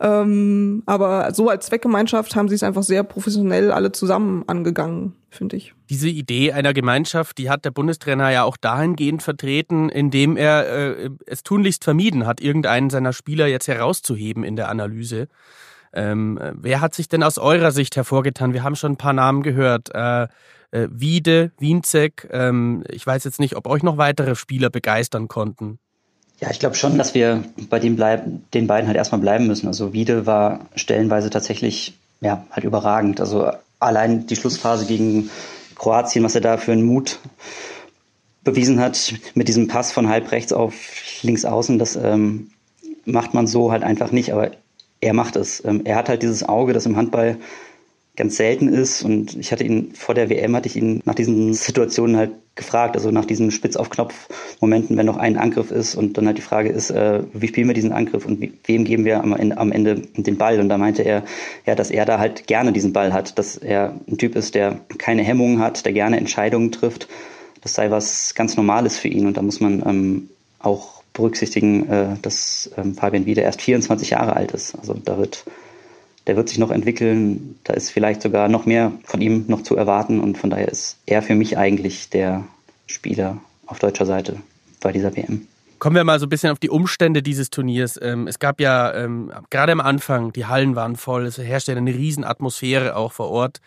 Ähm, 0.00 0.82
aber 0.86 1.32
so 1.34 1.48
als 1.48 1.66
Zweckgemeinschaft 1.66 2.34
haben 2.34 2.48
sie 2.48 2.56
es 2.56 2.64
einfach 2.64 2.82
sehr 2.82 3.04
professionell 3.04 3.70
alle 3.70 3.92
zusammen 3.92 4.42
angegangen, 4.48 5.14
finde 5.30 5.56
ich. 5.56 5.72
Diese 5.88 6.08
Idee 6.08 6.52
einer 6.52 6.74
Gemeinschaft, 6.74 7.38
die 7.38 7.48
hat 7.48 7.64
der 7.64 7.70
Bundestrainer 7.70 8.28
ja 8.30 8.42
auch 8.42 8.56
dahingehend 8.56 9.22
vertreten, 9.22 9.90
indem 9.90 10.36
er 10.36 10.66
äh, 10.66 11.10
es 11.26 11.44
tunlichst 11.44 11.84
vermieden 11.84 12.26
hat, 12.26 12.40
irgendeinen 12.40 12.90
seiner 12.90 13.12
Spieler 13.12 13.46
jetzt 13.46 13.68
herauszuheben 13.68 14.42
in 14.42 14.56
der 14.56 14.68
Analyse. 14.68 15.28
Ähm, 15.94 16.38
wer 16.54 16.80
hat 16.80 16.94
sich 16.94 17.08
denn 17.08 17.22
aus 17.22 17.38
eurer 17.38 17.70
Sicht 17.70 17.96
hervorgetan? 17.96 18.52
Wir 18.52 18.62
haben 18.62 18.76
schon 18.76 18.92
ein 18.92 18.96
paar 18.96 19.12
Namen 19.12 19.42
gehört. 19.42 19.94
Äh, 19.94 20.28
äh, 20.74 20.88
Wiede, 20.90 21.52
Wienzek. 21.58 22.28
Ähm, 22.32 22.84
ich 22.90 23.06
weiß 23.06 23.24
jetzt 23.24 23.38
nicht, 23.40 23.56
ob 23.56 23.68
euch 23.68 23.82
noch 23.82 23.96
weitere 23.96 24.34
Spieler 24.34 24.70
begeistern 24.70 25.28
konnten. 25.28 25.78
Ja, 26.40 26.50
ich 26.50 26.58
glaube 26.58 26.74
schon, 26.74 26.98
dass 26.98 27.14
wir 27.14 27.44
bei 27.70 27.78
den, 27.78 27.94
bleiben, 27.94 28.44
den 28.52 28.66
beiden 28.66 28.88
halt 28.88 28.96
erstmal 28.96 29.20
bleiben 29.20 29.46
müssen. 29.46 29.68
Also 29.68 29.92
Wiede 29.92 30.26
war 30.26 30.66
stellenweise 30.74 31.30
tatsächlich 31.30 31.96
ja, 32.20 32.44
halt 32.50 32.64
überragend. 32.64 33.20
Also 33.20 33.50
allein 33.78 34.26
die 34.26 34.36
Schlussphase 34.36 34.86
gegen 34.86 35.30
Kroatien, 35.76 36.24
was 36.24 36.34
er 36.34 36.40
da 36.40 36.56
für 36.56 36.72
einen 36.72 36.82
Mut 36.82 37.20
bewiesen 38.42 38.80
hat 38.80 39.14
mit 39.34 39.48
diesem 39.48 39.68
Pass 39.68 39.92
von 39.92 40.08
halb 40.08 40.30
rechts 40.32 40.52
auf 40.52 40.74
links 41.22 41.44
außen, 41.44 41.78
das 41.78 41.96
ähm, 41.96 42.50
macht 43.04 43.32
man 43.32 43.46
so 43.46 43.72
halt 43.72 43.82
einfach 43.82 44.10
nicht, 44.10 44.32
aber 44.32 44.50
er 45.04 45.12
macht 45.12 45.36
es. 45.36 45.62
Ähm, 45.64 45.82
er 45.84 45.96
hat 45.96 46.08
halt 46.08 46.22
dieses 46.22 46.42
Auge, 46.48 46.72
das 46.72 46.86
im 46.86 46.96
Handball 46.96 47.36
ganz 48.16 48.36
selten 48.36 48.68
ist. 48.68 49.02
Und 49.02 49.36
ich 49.36 49.52
hatte 49.52 49.64
ihn 49.64 49.92
vor 49.94 50.14
der 50.14 50.30
WM, 50.30 50.54
hatte 50.54 50.68
ich 50.68 50.76
ihn 50.76 51.02
nach 51.04 51.14
diesen 51.14 51.52
Situationen 51.52 52.16
halt 52.16 52.30
gefragt, 52.54 52.94
also 52.94 53.10
nach 53.10 53.24
diesen 53.24 53.50
Spitz 53.50 53.74
auf 53.74 53.90
Knopf-Momenten, 53.90 54.96
wenn 54.96 55.06
noch 55.06 55.16
ein 55.16 55.36
Angriff 55.36 55.72
ist 55.72 55.96
und 55.96 56.16
dann 56.16 56.26
halt 56.26 56.38
die 56.38 56.42
Frage 56.42 56.68
ist, 56.68 56.90
äh, 56.90 57.24
wie 57.32 57.48
spielen 57.48 57.66
wir 57.66 57.74
diesen 57.74 57.90
Angriff 57.92 58.24
und 58.24 58.48
wem 58.64 58.84
geben 58.84 59.04
wir 59.04 59.20
am 59.20 59.32
Ende, 59.32 59.58
am 59.58 59.72
Ende 59.72 59.96
den 60.16 60.38
Ball? 60.38 60.60
Und 60.60 60.68
da 60.68 60.78
meinte 60.78 61.02
er, 61.02 61.24
ja, 61.66 61.74
dass 61.74 61.90
er 61.90 62.04
da 62.04 62.20
halt 62.20 62.46
gerne 62.46 62.72
diesen 62.72 62.92
Ball 62.92 63.12
hat, 63.12 63.36
dass 63.38 63.56
er 63.56 63.98
ein 64.08 64.18
Typ 64.18 64.36
ist, 64.36 64.54
der 64.54 64.78
keine 64.98 65.22
Hemmungen 65.22 65.58
hat, 65.58 65.84
der 65.84 65.92
gerne 65.92 66.16
Entscheidungen 66.16 66.70
trifft. 66.70 67.08
Das 67.62 67.74
sei 67.74 67.90
was 67.90 68.36
ganz 68.36 68.56
Normales 68.56 68.96
für 68.96 69.08
ihn 69.08 69.26
und 69.26 69.36
da 69.36 69.42
muss 69.42 69.60
man 69.60 69.82
ähm, 69.84 70.28
auch 70.60 70.93
berücksichtigen, 71.14 71.88
äh, 71.88 72.16
dass 72.20 72.70
ähm, 72.76 72.94
Fabian 72.94 73.24
Wiede 73.24 73.40
erst 73.40 73.62
24 73.62 74.10
Jahre 74.10 74.36
alt 74.36 74.52
ist. 74.52 74.74
Also 74.74 74.94
da 74.94 75.16
wird 75.16 75.44
der 76.26 76.36
wird 76.36 76.48
sich 76.48 76.58
noch 76.58 76.70
entwickeln. 76.70 77.58
Da 77.64 77.74
ist 77.74 77.90
vielleicht 77.90 78.22
sogar 78.22 78.48
noch 78.48 78.66
mehr 78.66 78.92
von 79.04 79.20
ihm 79.20 79.44
noch 79.48 79.62
zu 79.62 79.76
erwarten 79.76 80.20
und 80.20 80.38
von 80.38 80.50
daher 80.50 80.68
ist 80.68 80.98
er 81.06 81.22
für 81.22 81.34
mich 81.34 81.58
eigentlich 81.58 82.10
der 82.10 82.44
Spieler 82.86 83.38
auf 83.66 83.78
deutscher 83.78 84.06
Seite 84.06 84.36
bei 84.80 84.92
dieser 84.92 85.14
WM. 85.16 85.46
Kommen 85.78 85.96
wir 85.96 86.04
mal 86.04 86.18
so 86.18 86.26
ein 86.26 86.30
bisschen 86.30 86.50
auf 86.50 86.58
die 86.58 86.70
Umstände 86.70 87.22
dieses 87.22 87.50
Turniers. 87.50 87.98
Ähm, 88.00 88.26
es 88.26 88.38
gab 88.38 88.60
ja 88.60 88.94
ähm, 88.94 89.32
gerade 89.50 89.72
am 89.72 89.80
Anfang, 89.80 90.32
die 90.32 90.46
Hallen 90.46 90.76
waren 90.76 90.96
voll, 90.96 91.26
es 91.26 91.36
herrschte 91.36 91.76
eine 91.76 91.92
Riesenatmosphäre 91.92 92.96
auch 92.96 93.12
vor 93.12 93.30
Ort. 93.30 93.58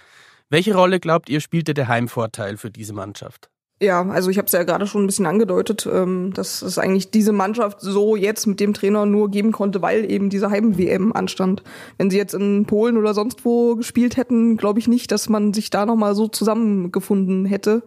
Welche 0.49 0.73
Rolle 0.73 0.99
glaubt 0.99 1.29
ihr, 1.29 1.41
spielte 1.41 1.73
der 1.73 1.87
Heimvorteil 1.87 2.57
für 2.57 2.71
diese 2.71 2.93
Mannschaft? 2.93 3.49
Ja, 3.79 4.01
also 4.10 4.31
ich 4.31 4.39
habe 4.39 4.48
es 4.48 4.53
ja 4.53 4.63
gerade 4.63 4.88
schon 4.88 5.03
ein 5.03 5.05
bisschen 5.05 5.27
angedeutet, 5.27 5.88
ähm, 5.91 6.34
dass 6.34 6.63
es 6.63 6.79
eigentlich 6.79 7.12
diese 7.12 7.31
Mannschaft 7.31 7.79
so 7.79 8.15
jetzt 8.15 8.48
mit 8.48 8.60
dem 8.60 8.74
Trainer 8.74 9.05
nur 9.05 9.29
geben 9.29 9.51
konnte, 9.51 9.84
weil 9.84 10.10
eben 10.10 10.31
diese 10.31 10.50
Heim-WM 10.50 11.13
anstand. 11.13 11.62
Wenn 12.00 12.10
sie 12.10 12.17
jetzt 12.17 12.34
in 12.34 12.65
Polen 12.65 12.98
oder 12.98 13.13
sonst 13.13 13.46
wo 13.46 13.75
gespielt 13.75 14.17
hätten, 14.17 14.57
glaube 14.57 14.79
ich 14.79 14.88
nicht, 14.88 15.12
dass 15.12 15.29
man 15.29 15.53
sich 15.53 15.69
da 15.69 15.86
nochmal 15.86 16.15
so 16.15 16.27
zusammengefunden 16.27 17.46
hätte. 17.46 17.84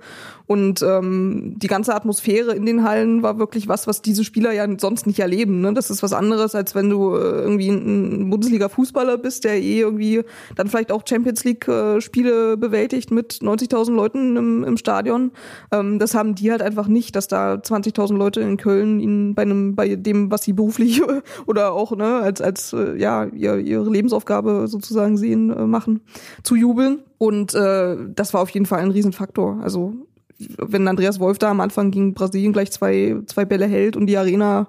Und 0.51 0.83
ähm, 0.83 1.55
die 1.59 1.69
ganze 1.69 1.95
Atmosphäre 1.95 2.57
in 2.57 2.67
den 2.67 2.83
Hallen 2.83 3.23
war 3.23 3.39
wirklich 3.39 3.69
was, 3.69 3.87
was 3.87 4.03
diese 4.03 4.25
Spieler 4.25 4.51
ja 4.51 4.67
sonst 4.81 5.07
nicht 5.07 5.21
erleben. 5.21 5.61
Ne? 5.61 5.75
Das 5.75 5.91
ist 5.91 6.03
was 6.03 6.13
anderes, 6.13 6.57
als 6.57 6.75
wenn 6.75 6.91
du 6.91 7.15
äh, 7.15 7.21
irgendwie 7.21 7.69
ein 7.69 8.31
Bundesliga-Fußballer 8.31 9.17
bist, 9.17 9.45
der 9.45 9.63
eh 9.63 9.79
irgendwie 9.79 10.25
dann 10.57 10.67
vielleicht 10.67 10.91
auch 10.91 11.05
Champions 11.09 11.45
League-Spiele 11.45 12.57
bewältigt 12.57 13.13
mit 13.13 13.35
90.000 13.35 13.95
Leuten 13.95 14.37
im, 14.37 14.65
im 14.65 14.77
Stadion. 14.77 15.31
Ähm, 15.71 16.01
das 16.01 16.17
haben 16.17 16.35
die 16.35 16.51
halt 16.51 16.63
einfach 16.63 16.89
nicht, 16.89 17.15
dass 17.15 17.29
da 17.29 17.55
20.000 17.55 18.17
Leute 18.17 18.41
in 18.41 18.57
Köln 18.57 18.99
ihnen 18.99 19.37
bei 19.37 19.43
einem, 19.43 19.77
bei 19.77 19.95
dem, 19.95 20.33
was 20.33 20.43
sie 20.43 20.53
beruflich 20.53 21.01
oder 21.47 21.75
auch 21.75 21.95
ne, 21.95 22.17
als 22.17 22.41
als 22.41 22.73
äh, 22.73 22.97
ja 22.97 23.27
ihr, 23.27 23.59
ihre 23.59 23.89
Lebensaufgabe 23.89 24.67
sozusagen 24.67 25.17
sehen 25.17 25.51
äh, 25.51 25.65
machen, 25.65 26.01
zu 26.43 26.57
jubeln. 26.57 27.05
Und 27.19 27.55
äh, 27.55 27.97
das 28.17 28.35
war 28.35 28.41
auf 28.41 28.51
jeden 28.51 28.67
Fall 28.67 28.81
ein 28.81 28.91
Riesenfaktor. 28.91 29.61
Also 29.63 30.09
wenn 30.59 30.89
Andreas 30.89 31.21
Wolf 31.21 31.39
da 31.39 31.51
am 31.51 31.61
Anfang 31.61 31.91
gegen 31.91 32.15
Brasilien 32.15 32.53
gleich 32.53 32.73
zwei, 32.73 33.17
zwei 33.27 33.45
Bälle 33.45 33.67
hält 33.67 33.97
und 33.97 34.07
die 34.07 34.17
Arena 34.17 34.69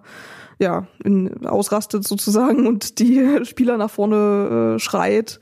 ja, 0.62 0.86
in, 1.04 1.48
ausrastet 1.48 2.08
sozusagen 2.08 2.68
und 2.68 3.00
die 3.00 3.40
Spieler 3.46 3.78
nach 3.78 3.90
vorne 3.90 4.75
äh, 4.75 4.80
schreit, 4.80 5.40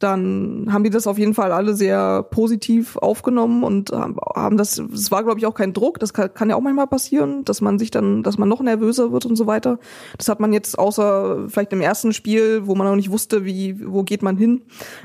dann 0.00 0.68
haben 0.72 0.82
die 0.82 0.90
das 0.90 1.06
auf 1.06 1.18
jeden 1.18 1.34
Fall 1.34 1.52
alle 1.52 1.74
sehr 1.74 2.24
positiv 2.24 2.96
aufgenommen 2.96 3.62
und 3.62 3.92
haben 3.92 4.56
das, 4.56 4.78
es 4.78 5.12
war 5.12 5.22
glaube 5.22 5.38
ich 5.38 5.46
auch 5.46 5.54
kein 5.54 5.72
Druck, 5.72 6.00
das 6.00 6.12
kann, 6.12 6.34
kann, 6.34 6.50
ja 6.50 6.56
auch 6.56 6.60
manchmal 6.60 6.88
passieren, 6.88 7.44
dass 7.44 7.60
man 7.60 7.78
sich 7.78 7.92
dann, 7.92 8.24
dass 8.24 8.38
man 8.38 8.48
noch 8.48 8.60
nervöser 8.60 9.12
wird 9.12 9.24
und 9.24 9.36
so 9.36 9.46
weiter. 9.46 9.78
Das 10.18 10.28
hat 10.28 10.40
man 10.40 10.52
jetzt 10.52 10.76
außer 10.78 11.48
vielleicht 11.48 11.72
im 11.72 11.80
ersten 11.80 12.12
Spiel, 12.12 12.66
wo 12.66 12.74
man 12.74 12.88
noch 12.88 12.96
nicht 12.96 13.12
wusste, 13.12 13.44
wie, 13.44 13.86
wo 13.86 14.02
geht 14.02 14.22
man 14.22 14.36
hin, 14.36 14.62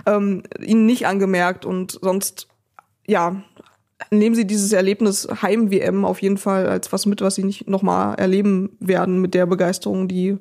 ähm, 0.08 0.42
ihnen 0.60 0.88
nicht 0.88 1.06
angemerkt 1.06 1.66
und 1.66 2.00
sonst, 2.02 2.48
ja, 3.06 3.44
nehmen 4.10 4.36
Sie 4.36 4.46
dieses 4.46 4.72
Erlebnis 4.72 5.28
Heim-WM 5.42 6.06
auf 6.06 6.22
jeden 6.22 6.38
Fall 6.38 6.68
als 6.68 6.92
was 6.92 7.06
mit, 7.06 7.22
was 7.22 7.36
Sie 7.36 7.44
nicht 7.44 7.70
nochmal 7.70 8.16
erleben 8.16 8.72
werden 8.80 9.22
mit 9.22 9.34
der 9.34 9.46
Begeisterung, 9.46 10.08
die 10.08 10.38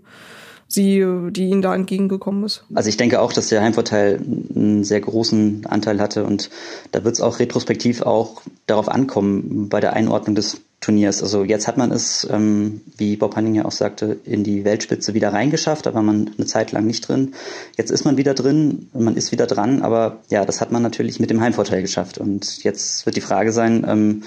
sie, 0.71 1.05
die 1.31 1.49
ihnen 1.49 1.63
da 1.63 1.75
entgegengekommen 1.75 2.45
ist. 2.45 2.65
Also 2.75 2.89
ich 2.89 2.97
denke 2.97 3.21
auch, 3.21 3.33
dass 3.33 3.49
der 3.49 3.61
Heimvorteil 3.61 4.21
einen 4.55 4.85
sehr 4.85 5.01
großen 5.01 5.67
Anteil 5.67 6.01
hatte 6.01 6.25
und 6.25 6.49
da 6.93 7.05
wird 7.05 7.17
es 7.17 7.21
auch 7.21 7.41
retrospektiv 7.41 8.03
auch 8.03 8.43
darauf 8.67 8.89
ankommen 8.89 9.69
bei 9.69 9.81
der 9.81 9.95
Einordnung 9.95 10.37
des 10.37 10.61
Turniers. 10.81 11.23
Also 11.23 11.45
jetzt 11.45 11.69
hat 11.69 11.77
man 11.77 11.93
es, 11.93 12.27
ähm, 12.31 12.81
wie 12.97 13.17
Bob 13.17 13.37
Hanning 13.37 13.55
ja 13.55 13.67
auch 13.67 13.73
sagte, 13.73 14.19
in 14.25 14.45
die 14.45 14.65
Weltspitze 14.65 15.13
wieder 15.13 15.33
reingeschafft, 15.33 15.87
war 15.87 16.03
man 16.03 16.31
eine 16.37 16.47
Zeit 16.47 16.73
lang 16.73 16.87
nicht 16.87 17.07
drin. 17.07 17.35
Jetzt 17.77 17.91
ist 17.91 18.05
man 18.05 18.17
wieder 18.17 18.33
drin, 18.33 18.89
man 18.95 19.17
ist 19.17 19.31
wieder 19.31 19.47
dran, 19.47 19.83
aber 19.83 20.21
ja, 20.31 20.45
das 20.45 20.61
hat 20.61 20.73
man 20.73 20.83
natürlich 20.83 21.21
mit 21.21 21.31
dem 21.31 21.41
Heimvorteil 21.41 21.83
geschafft. 21.83 22.19
Und 22.19 22.65
jetzt 22.65 23.05
wird 23.05 23.17
die 23.17 23.21
Frage 23.21 23.53
sein, 23.53 23.85
ähm, 23.87 24.23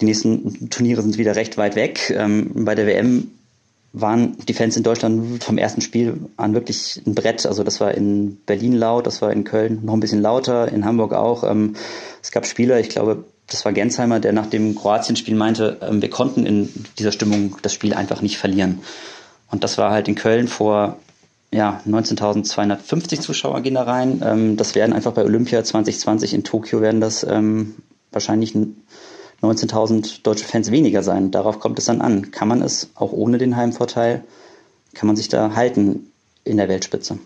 die 0.00 0.04
nächsten 0.04 0.68
Turniere 0.68 1.00
sind 1.00 1.16
wieder 1.16 1.36
recht 1.36 1.56
weit 1.56 1.74
weg. 1.74 2.14
Ähm, 2.14 2.50
bei 2.54 2.74
der 2.74 2.86
WM 2.86 3.30
waren 3.94 4.36
die 4.46 4.52
Fans 4.52 4.76
in 4.76 4.82
Deutschland 4.82 5.42
vom 5.42 5.56
ersten 5.56 5.80
Spiel 5.80 6.20
an 6.36 6.52
wirklich 6.52 7.00
ein 7.06 7.14
Brett. 7.14 7.46
Also 7.46 7.64
das 7.64 7.80
war 7.80 7.94
in 7.94 8.36
Berlin 8.44 8.74
laut, 8.74 9.06
das 9.06 9.22
war 9.22 9.32
in 9.32 9.44
Köln 9.44 9.80
noch 9.86 9.94
ein 9.94 10.00
bisschen 10.00 10.20
lauter, 10.20 10.70
in 10.70 10.84
Hamburg 10.84 11.14
auch. 11.14 11.44
Ähm, 11.44 11.76
es 12.22 12.30
gab 12.30 12.44
Spieler, 12.44 12.78
ich 12.78 12.90
glaube, 12.90 13.24
das 13.48 13.64
war 13.64 13.72
Gensheimer, 13.72 14.20
der 14.20 14.32
nach 14.32 14.46
dem 14.46 14.74
Kroatien-Spiel 14.74 15.34
meinte, 15.34 15.78
ähm, 15.80 16.02
wir 16.02 16.10
konnten 16.10 16.46
in 16.46 16.68
dieser 16.98 17.12
Stimmung 17.12 17.56
das 17.62 17.72
Spiel 17.72 17.94
einfach 17.94 18.22
nicht 18.22 18.38
verlieren. 18.38 18.80
Und 19.50 19.62
das 19.64 19.78
war 19.78 19.90
halt 19.90 20.08
in 20.08 20.14
Köln 20.14 20.48
vor 20.48 20.98
ja, 21.52 21.80
19.250 21.86 23.20
Zuschauer 23.20 23.60
gehen 23.60 23.74
da 23.74 23.82
rein. 23.82 24.20
Ähm, 24.24 24.56
das 24.56 24.74
werden 24.74 24.92
einfach 24.92 25.12
bei 25.12 25.24
Olympia 25.24 25.62
2020 25.62 26.34
in 26.34 26.44
Tokio 26.44 26.80
werden 26.80 27.00
das 27.00 27.24
ähm, 27.24 27.76
wahrscheinlich 28.10 28.54
19.000 29.42 30.22
deutsche 30.22 30.44
Fans 30.44 30.70
weniger 30.70 31.02
sein. 31.02 31.30
Darauf 31.30 31.60
kommt 31.60 31.78
es 31.78 31.84
dann 31.84 32.00
an. 32.00 32.30
Kann 32.30 32.48
man 32.48 32.62
es 32.62 32.90
auch 32.94 33.12
ohne 33.12 33.38
den 33.38 33.56
Heimvorteil, 33.56 34.24
kann 34.94 35.06
man 35.06 35.16
sich 35.16 35.28
da 35.28 35.54
halten 35.54 36.10
in 36.44 36.56
der 36.56 36.68
Weltspitze? 36.68 37.18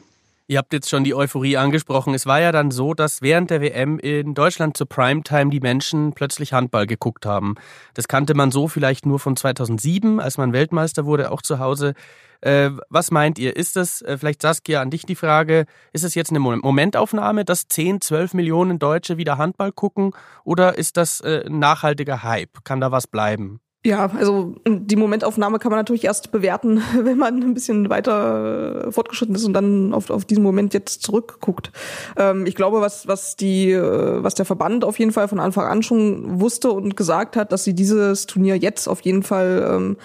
Ihr 0.50 0.58
habt 0.58 0.72
jetzt 0.72 0.90
schon 0.90 1.04
die 1.04 1.14
Euphorie 1.14 1.56
angesprochen. 1.56 2.12
Es 2.12 2.26
war 2.26 2.40
ja 2.40 2.50
dann 2.50 2.72
so, 2.72 2.92
dass 2.92 3.22
während 3.22 3.50
der 3.50 3.60
WM 3.60 4.00
in 4.00 4.34
Deutschland 4.34 4.76
zur 4.76 4.88
Primetime 4.88 5.48
die 5.48 5.60
Menschen 5.60 6.12
plötzlich 6.12 6.52
Handball 6.52 6.88
geguckt 6.88 7.24
haben. 7.24 7.54
Das 7.94 8.08
kannte 8.08 8.34
man 8.34 8.50
so 8.50 8.66
vielleicht 8.66 9.06
nur 9.06 9.20
von 9.20 9.36
2007, 9.36 10.18
als 10.18 10.38
man 10.38 10.52
Weltmeister 10.52 11.06
wurde, 11.06 11.30
auch 11.30 11.40
zu 11.40 11.60
Hause. 11.60 11.94
Äh, 12.40 12.70
was 12.88 13.12
meint 13.12 13.38
ihr? 13.38 13.54
Ist 13.54 13.76
das, 13.76 14.02
äh, 14.02 14.18
vielleicht 14.18 14.42
Saskia, 14.42 14.82
an 14.82 14.90
dich 14.90 15.06
die 15.06 15.14
Frage, 15.14 15.66
ist 15.92 16.02
es 16.02 16.16
jetzt 16.16 16.30
eine 16.30 16.40
Momentaufnahme, 16.40 17.44
dass 17.44 17.68
10, 17.68 18.00
12 18.00 18.34
Millionen 18.34 18.80
Deutsche 18.80 19.18
wieder 19.18 19.38
Handball 19.38 19.70
gucken 19.70 20.10
oder 20.42 20.76
ist 20.76 20.96
das 20.96 21.20
äh, 21.20 21.44
ein 21.46 21.60
nachhaltiger 21.60 22.24
Hype? 22.24 22.64
Kann 22.64 22.80
da 22.80 22.90
was 22.90 23.06
bleiben? 23.06 23.60
Ja, 23.82 24.10
also 24.14 24.56
die 24.68 24.96
Momentaufnahme 24.96 25.58
kann 25.58 25.70
man 25.70 25.78
natürlich 25.78 26.04
erst 26.04 26.32
bewerten, 26.32 26.82
wenn 26.98 27.16
man 27.16 27.42
ein 27.42 27.54
bisschen 27.54 27.88
weiter 27.88 28.88
äh, 28.88 28.92
fortgeschritten 28.92 29.34
ist 29.34 29.44
und 29.44 29.54
dann 29.54 29.94
auf, 29.94 30.10
auf 30.10 30.26
diesen 30.26 30.42
Moment 30.42 30.74
jetzt 30.74 31.02
zurückguckt. 31.02 31.72
Ähm, 32.18 32.44
ich 32.44 32.54
glaube, 32.54 32.82
was, 32.82 33.08
was 33.08 33.36
die, 33.36 33.70
äh, 33.70 34.22
was 34.22 34.34
der 34.34 34.44
Verband 34.44 34.84
auf 34.84 34.98
jeden 34.98 35.12
Fall 35.12 35.28
von 35.28 35.40
Anfang 35.40 35.66
an 35.66 35.82
schon 35.82 36.40
wusste 36.42 36.70
und 36.70 36.94
gesagt 36.94 37.36
hat, 37.36 37.52
dass 37.52 37.64
sie 37.64 37.74
dieses 37.74 38.26
Turnier 38.26 38.56
jetzt 38.56 38.86
auf 38.86 39.00
jeden 39.00 39.22
Fall 39.22 39.66
ähm, 39.74 39.96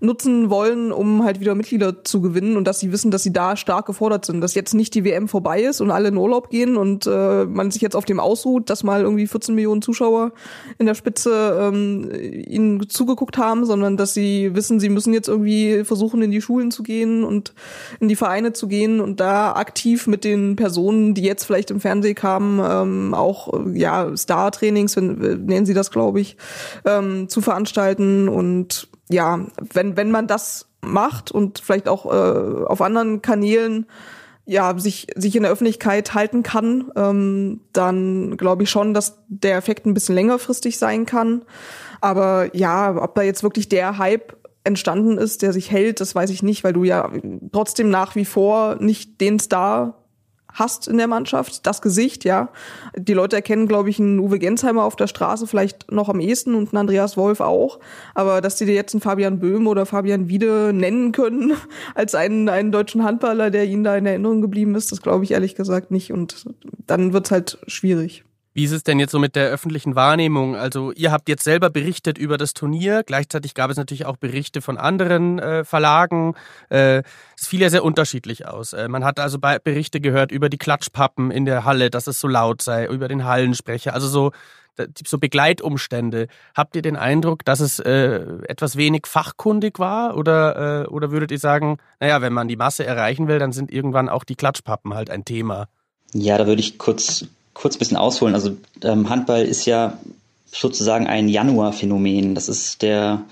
nutzen 0.00 0.50
wollen, 0.50 0.92
um 0.92 1.24
halt 1.24 1.40
wieder 1.40 1.54
Mitglieder 1.54 2.04
zu 2.04 2.20
gewinnen 2.20 2.56
und 2.56 2.66
dass 2.66 2.80
sie 2.80 2.92
wissen, 2.92 3.10
dass 3.10 3.22
sie 3.22 3.32
da 3.32 3.56
stark 3.56 3.86
gefordert 3.86 4.24
sind, 4.24 4.40
dass 4.40 4.54
jetzt 4.54 4.74
nicht 4.74 4.94
die 4.94 5.04
WM 5.04 5.28
vorbei 5.28 5.62
ist 5.62 5.80
und 5.80 5.90
alle 5.90 6.08
in 6.08 6.16
Urlaub 6.16 6.50
gehen 6.50 6.76
und 6.76 7.06
äh, 7.06 7.44
man 7.44 7.70
sich 7.70 7.82
jetzt 7.82 7.96
auf 7.96 8.04
dem 8.04 8.20
ausruht, 8.20 8.68
dass 8.70 8.84
mal 8.84 9.02
irgendwie 9.02 9.26
14 9.26 9.54
Millionen 9.54 9.82
Zuschauer 9.82 10.32
in 10.78 10.86
der 10.86 10.94
Spitze 10.94 11.58
ähm, 11.60 12.10
ihnen 12.12 12.88
zugeguckt 12.88 13.38
haben, 13.38 13.64
sondern 13.64 13.96
dass 13.96 14.14
sie 14.14 14.54
wissen, 14.54 14.80
sie 14.80 14.88
müssen 14.88 15.12
jetzt 15.12 15.28
irgendwie 15.28 15.84
versuchen, 15.84 16.22
in 16.22 16.30
die 16.30 16.42
Schulen 16.42 16.70
zu 16.70 16.82
gehen 16.82 17.24
und 17.24 17.54
in 18.00 18.08
die 18.08 18.16
Vereine 18.16 18.52
zu 18.52 18.68
gehen 18.68 19.00
und 19.00 19.20
da 19.20 19.52
aktiv 19.52 20.06
mit 20.06 20.24
den 20.24 20.56
Personen, 20.56 21.14
die 21.14 21.22
jetzt 21.22 21.44
vielleicht 21.44 21.70
im 21.70 21.80
Fernsehen 21.80 22.14
kamen, 22.14 22.60
ähm, 22.64 23.14
auch 23.14 23.52
ja 23.72 24.16
Star-Trainings, 24.16 24.96
nennen 24.96 25.66
sie 25.66 25.74
das, 25.74 25.90
glaube 25.90 26.20
ich, 26.20 26.36
ähm, 26.84 27.28
zu 27.28 27.40
veranstalten 27.40 28.28
und 28.28 28.88
ja, 29.08 29.40
wenn, 29.72 29.96
wenn 29.96 30.10
man 30.10 30.26
das 30.26 30.68
macht 30.80 31.30
und 31.30 31.58
vielleicht 31.58 31.88
auch 31.88 32.06
äh, 32.06 32.64
auf 32.66 32.80
anderen 32.80 33.22
Kanälen 33.22 33.86
ja, 34.44 34.78
sich, 34.78 35.08
sich 35.16 35.34
in 35.34 35.42
der 35.42 35.50
Öffentlichkeit 35.50 36.14
halten 36.14 36.44
kann, 36.44 36.92
ähm, 36.94 37.62
dann 37.72 38.36
glaube 38.36 38.62
ich 38.62 38.70
schon, 38.70 38.94
dass 38.94 39.18
der 39.26 39.56
Effekt 39.56 39.86
ein 39.86 39.94
bisschen 39.94 40.14
längerfristig 40.14 40.78
sein 40.78 41.04
kann. 41.04 41.42
Aber 42.00 42.54
ja, 42.54 42.94
ob 42.96 43.16
da 43.16 43.22
jetzt 43.22 43.42
wirklich 43.42 43.68
der 43.68 43.98
Hype 43.98 44.36
entstanden 44.62 45.18
ist, 45.18 45.42
der 45.42 45.52
sich 45.52 45.70
hält, 45.70 46.00
das 46.00 46.14
weiß 46.14 46.30
ich 46.30 46.42
nicht, 46.42 46.62
weil 46.62 46.72
du 46.72 46.84
ja 46.84 47.10
trotzdem 47.52 47.90
nach 47.90 48.14
wie 48.14 48.24
vor 48.24 48.76
nicht 48.76 49.20
den 49.20 49.38
Star 49.40 50.05
hast 50.56 50.88
in 50.88 50.96
der 50.96 51.06
Mannschaft, 51.06 51.66
das 51.66 51.82
Gesicht, 51.82 52.24
ja. 52.24 52.48
Die 52.96 53.12
Leute 53.12 53.36
erkennen, 53.36 53.68
glaube 53.68 53.90
ich, 53.90 54.00
einen 54.00 54.18
Uwe 54.18 54.38
Gensheimer 54.38 54.84
auf 54.84 54.96
der 54.96 55.06
Straße 55.06 55.46
vielleicht 55.46 55.92
noch 55.92 56.08
am 56.08 56.18
ehesten 56.18 56.54
und 56.54 56.72
einen 56.72 56.78
Andreas 56.78 57.16
Wolf 57.16 57.40
auch. 57.40 57.78
Aber 58.14 58.40
dass 58.40 58.56
die 58.56 58.64
dir 58.64 58.74
jetzt 58.74 58.94
einen 58.94 59.02
Fabian 59.02 59.38
Böhm 59.38 59.66
oder 59.66 59.86
Fabian 59.86 60.28
Wiede 60.28 60.72
nennen 60.72 61.12
können 61.12 61.52
als 61.94 62.14
einen, 62.14 62.48
einen 62.48 62.72
deutschen 62.72 63.04
Handballer, 63.04 63.50
der 63.50 63.66
ihnen 63.66 63.84
da 63.84 63.96
in 63.96 64.06
Erinnerung 64.06 64.40
geblieben 64.40 64.74
ist, 64.74 64.90
das 64.92 65.02
glaube 65.02 65.24
ich 65.24 65.32
ehrlich 65.32 65.54
gesagt 65.54 65.90
nicht. 65.90 66.12
Und 66.12 66.46
dann 66.86 67.12
wird's 67.12 67.30
halt 67.30 67.58
schwierig. 67.66 68.24
Wie 68.56 68.64
ist 68.64 68.72
es 68.72 68.84
denn 68.84 68.98
jetzt 68.98 69.12
so 69.12 69.18
mit 69.18 69.36
der 69.36 69.50
öffentlichen 69.50 69.96
Wahrnehmung? 69.96 70.56
Also 70.56 70.90
ihr 70.92 71.12
habt 71.12 71.28
jetzt 71.28 71.44
selber 71.44 71.68
berichtet 71.68 72.16
über 72.16 72.38
das 72.38 72.54
Turnier. 72.54 73.02
Gleichzeitig 73.04 73.52
gab 73.52 73.70
es 73.70 73.76
natürlich 73.76 74.06
auch 74.06 74.16
Berichte 74.16 74.62
von 74.62 74.78
anderen 74.78 75.38
äh, 75.38 75.62
Verlagen. 75.62 76.34
Äh, 76.70 77.02
es 77.38 77.48
fiel 77.48 77.60
ja 77.60 77.68
sehr 77.68 77.84
unterschiedlich 77.84 78.48
aus. 78.48 78.72
Äh, 78.72 78.88
man 78.88 79.04
hat 79.04 79.20
also 79.20 79.38
Berichte 79.38 80.00
gehört 80.00 80.32
über 80.32 80.48
die 80.48 80.56
Klatschpappen 80.56 81.30
in 81.30 81.44
der 81.44 81.66
Halle, 81.66 81.90
dass 81.90 82.06
es 82.06 82.18
so 82.18 82.28
laut 82.28 82.62
sei, 82.62 82.86
über 82.86 83.08
den 83.08 83.26
Hallensprecher. 83.26 83.92
Also 83.92 84.08
so 84.08 84.32
so 85.06 85.18
Begleitumstände. 85.18 86.28
Habt 86.54 86.76
ihr 86.76 86.82
den 86.82 86.96
Eindruck, 86.96 87.46
dass 87.46 87.60
es 87.60 87.78
äh, 87.78 88.20
etwas 88.46 88.76
wenig 88.76 89.06
fachkundig 89.06 89.78
war? 89.78 90.16
Oder, 90.16 90.84
äh, 90.84 90.86
oder 90.88 91.10
würdet 91.10 91.30
ihr 91.30 91.38
sagen, 91.38 91.78
naja, 91.98 92.20
wenn 92.20 92.34
man 92.34 92.46
die 92.46 92.56
Masse 92.56 92.84
erreichen 92.84 93.26
will, 93.26 93.38
dann 93.38 93.52
sind 93.52 93.70
irgendwann 93.70 94.10
auch 94.10 94.24
die 94.24 94.34
Klatschpappen 94.34 94.92
halt 94.92 95.08
ein 95.08 95.24
Thema? 95.24 95.68
Ja, 96.12 96.36
da 96.36 96.46
würde 96.46 96.60
ich 96.60 96.76
kurz 96.76 97.26
kurz 97.56 97.76
ein 97.76 97.78
bisschen 97.78 97.96
ausholen. 97.96 98.34
Also 98.34 98.56
ähm, 98.82 99.08
Handball 99.08 99.42
ist 99.42 99.64
ja 99.64 99.98
sozusagen 100.46 101.06
ein 101.06 101.28
Januarphänomen. 101.28 102.34
Das 102.34 102.48
ist 102.48 102.82
der 102.82 103.22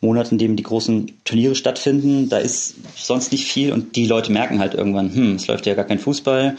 Monat, 0.00 0.32
in 0.32 0.38
dem 0.38 0.56
die 0.56 0.62
großen 0.62 1.12
Turniere 1.24 1.54
stattfinden. 1.54 2.28
Da 2.28 2.38
ist 2.38 2.74
sonst 2.96 3.32
nicht 3.32 3.46
viel 3.46 3.72
und 3.72 3.96
die 3.96 4.06
Leute 4.06 4.32
merken 4.32 4.60
halt 4.60 4.74
irgendwann, 4.74 5.12
hm, 5.14 5.34
es 5.34 5.46
läuft 5.46 5.66
ja 5.66 5.74
gar 5.74 5.84
kein 5.84 5.98
Fußball, 5.98 6.56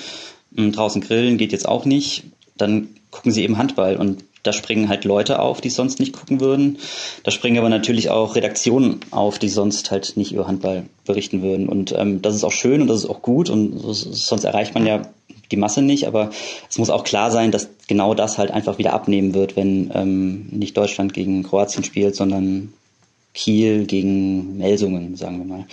hm, 0.56 0.72
draußen 0.72 1.02
grillen 1.02 1.38
geht 1.38 1.52
jetzt 1.52 1.68
auch 1.68 1.86
nicht. 1.86 2.24
Dann 2.58 2.90
gucken 3.10 3.32
sie 3.32 3.44
eben 3.44 3.58
Handball 3.58 3.96
und 3.96 4.24
da 4.44 4.52
springen 4.52 4.90
halt 4.90 5.06
Leute 5.06 5.40
auf, 5.40 5.62
die 5.62 5.70
sonst 5.70 6.00
nicht 6.00 6.14
gucken 6.14 6.42
würden. 6.42 6.78
Da 7.24 7.32
springen 7.32 7.58
aber 7.58 7.70
natürlich 7.70 8.10
auch 8.10 8.36
Redaktionen 8.36 9.00
auf, 9.12 9.40
die 9.40 9.50
sonst 9.50 9.90
halt 9.90 10.18
nicht 10.18 10.34
über 10.34 10.48
Handball 10.48 10.84
berichten 11.06 11.42
würden. 11.42 11.70
Und 11.70 11.94
ähm, 11.98 12.22
das 12.22 12.36
ist 12.36 12.44
auch 12.44 12.52
schön 12.52 12.82
und 12.82 12.88
das 12.88 13.00
ist 13.00 13.10
auch 13.10 13.22
gut 13.22 13.50
und 13.50 13.80
sonst 13.80 14.44
erreicht 14.44 14.74
man 14.76 14.86
ja 14.86 15.04
die 15.52 15.58
Masse 15.58 15.82
nicht. 15.82 16.08
Aber 16.08 16.30
es 16.70 16.78
muss 16.78 16.90
auch 16.90 17.06
klar 17.06 17.32
sein, 17.32 17.52
dass 17.52 17.70
genau 17.88 18.14
das 18.14 18.38
halt 18.38 18.52
einfach 18.52 18.78
wieder 18.78 18.94
abnehmen 18.94 19.34
wird, 19.34 19.56
wenn 19.56 19.90
ähm, 19.96 20.48
nicht 20.52 20.76
Deutschland 20.76 21.14
gegen 21.14 21.44
Kroatien 21.44 21.86
spielt, 21.86 22.16
sondern 22.16 22.74
Kiel 23.34 23.86
gegen 23.86 24.58
Melsungen, 24.58 25.16
sagen 25.16 25.38
wir 25.40 25.46
mal. 25.46 25.66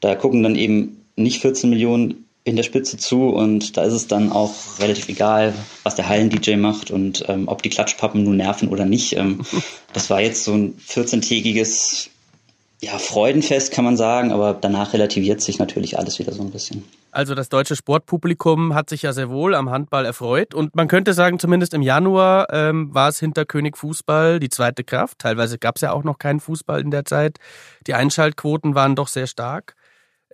Da 0.00 0.14
gucken 0.14 0.42
dann 0.42 0.54
eben 0.54 1.00
nicht 1.16 1.40
14 1.40 1.68
Millionen 1.68 2.23
in 2.44 2.56
der 2.56 2.62
Spitze 2.62 2.98
zu 2.98 3.28
und 3.30 3.76
da 3.78 3.84
ist 3.84 3.94
es 3.94 4.06
dann 4.06 4.30
auch 4.30 4.54
relativ 4.78 5.08
egal, 5.08 5.54
was 5.82 5.94
der 5.94 6.08
Hallen-DJ 6.08 6.56
macht 6.56 6.90
und 6.90 7.24
ähm, 7.28 7.48
ob 7.48 7.62
die 7.62 7.70
Klatschpappen 7.70 8.22
nun 8.22 8.36
nerven 8.36 8.68
oder 8.68 8.84
nicht. 8.84 9.16
Ähm, 9.16 9.40
das 9.94 10.10
war 10.10 10.20
jetzt 10.20 10.44
so 10.44 10.52
ein 10.52 10.76
14-tägiges 10.86 12.10
ja, 12.82 12.98
Freudenfest, 12.98 13.72
kann 13.72 13.84
man 13.84 13.96
sagen, 13.96 14.30
aber 14.30 14.52
danach 14.52 14.92
relativiert 14.92 15.40
sich 15.40 15.58
natürlich 15.58 15.98
alles 15.98 16.18
wieder 16.18 16.32
so 16.32 16.42
ein 16.42 16.50
bisschen. 16.50 16.84
Also 17.12 17.34
das 17.34 17.48
deutsche 17.48 17.76
Sportpublikum 17.76 18.74
hat 18.74 18.90
sich 18.90 19.02
ja 19.02 19.14
sehr 19.14 19.30
wohl 19.30 19.54
am 19.54 19.70
Handball 19.70 20.04
erfreut 20.04 20.52
und 20.52 20.76
man 20.76 20.86
könnte 20.86 21.14
sagen, 21.14 21.38
zumindest 21.38 21.72
im 21.72 21.80
Januar 21.80 22.48
ähm, 22.52 22.92
war 22.92 23.08
es 23.08 23.18
hinter 23.18 23.46
König 23.46 23.78
Fußball 23.78 24.38
die 24.38 24.50
zweite 24.50 24.84
Kraft. 24.84 25.20
Teilweise 25.20 25.56
gab 25.56 25.76
es 25.76 25.82
ja 25.82 25.92
auch 25.92 26.04
noch 26.04 26.18
keinen 26.18 26.40
Fußball 26.40 26.82
in 26.82 26.90
der 26.90 27.06
Zeit. 27.06 27.38
Die 27.86 27.94
Einschaltquoten 27.94 28.74
waren 28.74 28.96
doch 28.96 29.08
sehr 29.08 29.28
stark. 29.28 29.76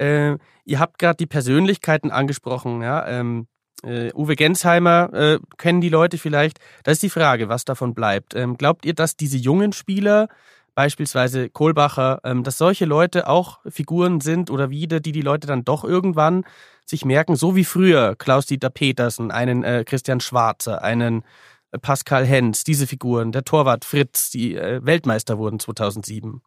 Äh, 0.00 0.38
ihr 0.64 0.78
habt 0.78 0.98
gerade 0.98 1.16
die 1.16 1.26
Persönlichkeiten 1.26 2.10
angesprochen, 2.10 2.82
ja. 2.82 3.06
Ähm, 3.06 3.46
äh, 3.82 4.12
Uwe 4.14 4.36
Gensheimer 4.36 5.12
äh, 5.12 5.38
kennen 5.58 5.80
die 5.80 5.88
Leute 5.88 6.18
vielleicht. 6.18 6.58
Da 6.84 6.92
ist 6.92 7.02
die 7.02 7.10
Frage, 7.10 7.48
was 7.48 7.64
davon 7.64 7.94
bleibt. 7.94 8.34
Ähm, 8.34 8.56
glaubt 8.56 8.84
ihr, 8.84 8.94
dass 8.94 9.16
diese 9.16 9.36
jungen 9.36 9.72
Spieler, 9.72 10.28
beispielsweise 10.74 11.50
Kohlbacher, 11.50 12.20
ähm, 12.24 12.44
dass 12.44 12.58
solche 12.58 12.84
Leute 12.84 13.28
auch 13.28 13.60
Figuren 13.68 14.20
sind 14.20 14.50
oder 14.50 14.70
wieder, 14.70 15.00
die 15.00 15.12
die 15.12 15.22
Leute 15.22 15.46
dann 15.46 15.64
doch 15.64 15.84
irgendwann 15.84 16.44
sich 16.86 17.04
merken, 17.04 17.36
so 17.36 17.56
wie 17.56 17.64
früher 17.64 18.16
Klaus-Dieter 18.16 18.70
Petersen, 18.70 19.30
einen 19.30 19.64
äh, 19.64 19.84
Christian 19.86 20.20
Schwarzer, 20.20 20.82
einen 20.82 21.24
äh, 21.70 21.78
Pascal 21.78 22.26
Hens, 22.26 22.64
diese 22.64 22.86
Figuren, 22.86 23.32
der 23.32 23.44
Torwart 23.44 23.84
Fritz, 23.84 24.30
die 24.30 24.56
äh, 24.56 24.80
Weltmeister 24.84 25.38
wurden 25.38 25.58
2007? 25.58 26.42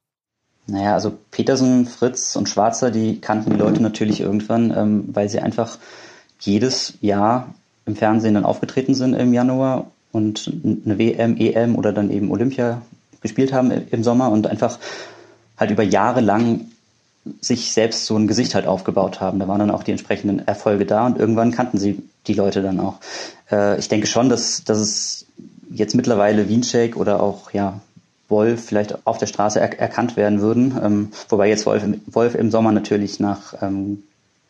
Naja, 0.68 0.94
also 0.94 1.12
Petersen, 1.32 1.86
Fritz 1.86 2.36
und 2.36 2.48
Schwarzer, 2.48 2.90
die 2.90 3.20
kannten 3.20 3.52
die 3.52 3.58
Leute 3.58 3.82
natürlich 3.82 4.22
irgendwann, 4.22 4.74
ähm, 4.76 5.10
weil 5.14 5.30
sie 5.30 5.40
einfach 5.40 5.78
jedes 6.40 6.94
Jahr 7.02 7.54
im 7.86 7.96
Fernsehen 7.96 8.36
dann 8.36 8.46
aufgetreten 8.46 8.94
sind 8.94 9.14
im 9.14 9.34
Januar 9.34 9.88
und 10.12 10.52
eine 10.64 10.98
WM, 10.98 11.38
EM 11.38 11.76
oder 11.76 11.92
dann 11.92 12.12
eben 12.12 12.32
Olympia 12.32 12.82
gespielt 13.22 13.52
haben 13.52 13.72
im 13.72 14.04
Sommer 14.04 14.30
und 14.30 14.48
einfach 14.48 14.80
halt 15.58 15.72
über 15.72 15.84
Jahre 15.84 16.22
lang 16.22 16.68
sich 17.40 17.72
selbst 17.72 18.06
so 18.06 18.18
ein 18.18 18.28
Gesicht 18.28 18.54
halt 18.54 18.68
aufgebaut 18.68 19.22
haben. 19.22 19.40
Da 19.40 19.48
waren 19.48 19.60
dann 19.60 19.72
auch 19.72 19.84
die 19.84 19.92
entsprechenden 19.92 20.46
Erfolge 20.46 20.86
da 20.86 21.06
und 21.06 21.18
irgendwann 21.18 21.52
kannten 21.52 21.78
sie 21.78 22.04
die 22.28 22.34
Leute 22.34 22.62
dann 22.62 22.80
auch. 22.80 23.00
Äh, 23.52 23.80
ich 23.80 23.90
denke 23.90 24.08
schon, 24.08 24.30
dass, 24.30 24.64
dass 24.64 24.78
es 24.78 25.26
jetzt 25.72 25.96
mittlerweile 25.96 26.50
Wienshake 26.50 26.98
oder 26.98 27.22
auch 27.22 27.52
ja 27.52 27.80
Wolf 28.34 28.66
vielleicht 28.66 29.06
auf 29.08 29.18
der 29.18 29.28
Straße 29.28 29.60
er 29.60 29.80
erkannt 29.80 30.18
werden 30.18 30.42
würden. 30.42 30.78
Ähm, 30.84 31.12
wobei 31.30 31.48
jetzt 31.48 31.66
Wolf, 31.66 31.84
Wolf 32.08 32.36
im 32.36 32.52
Sommer 32.52 32.72
natürlich 32.72 33.20
nach 33.20 33.62
ähm, 33.62 34.04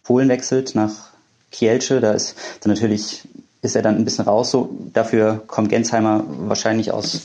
Polen 0.04 0.30
wechselt, 0.30 0.74
nach 0.74 1.10
Kielce. 1.52 2.00
Da 2.00 2.14
ist 2.14 2.36
dann 2.62 2.72
natürlich 2.72 3.28
ist 3.62 3.76
er 3.76 3.82
dann 3.82 3.96
ein 3.96 4.06
bisschen 4.06 4.26
raus. 4.26 4.52
So 4.52 4.76
dafür 4.94 5.44
kommt 5.48 5.70
Gensheimer 5.70 6.24
wahrscheinlich 6.28 6.92
aus 6.92 7.22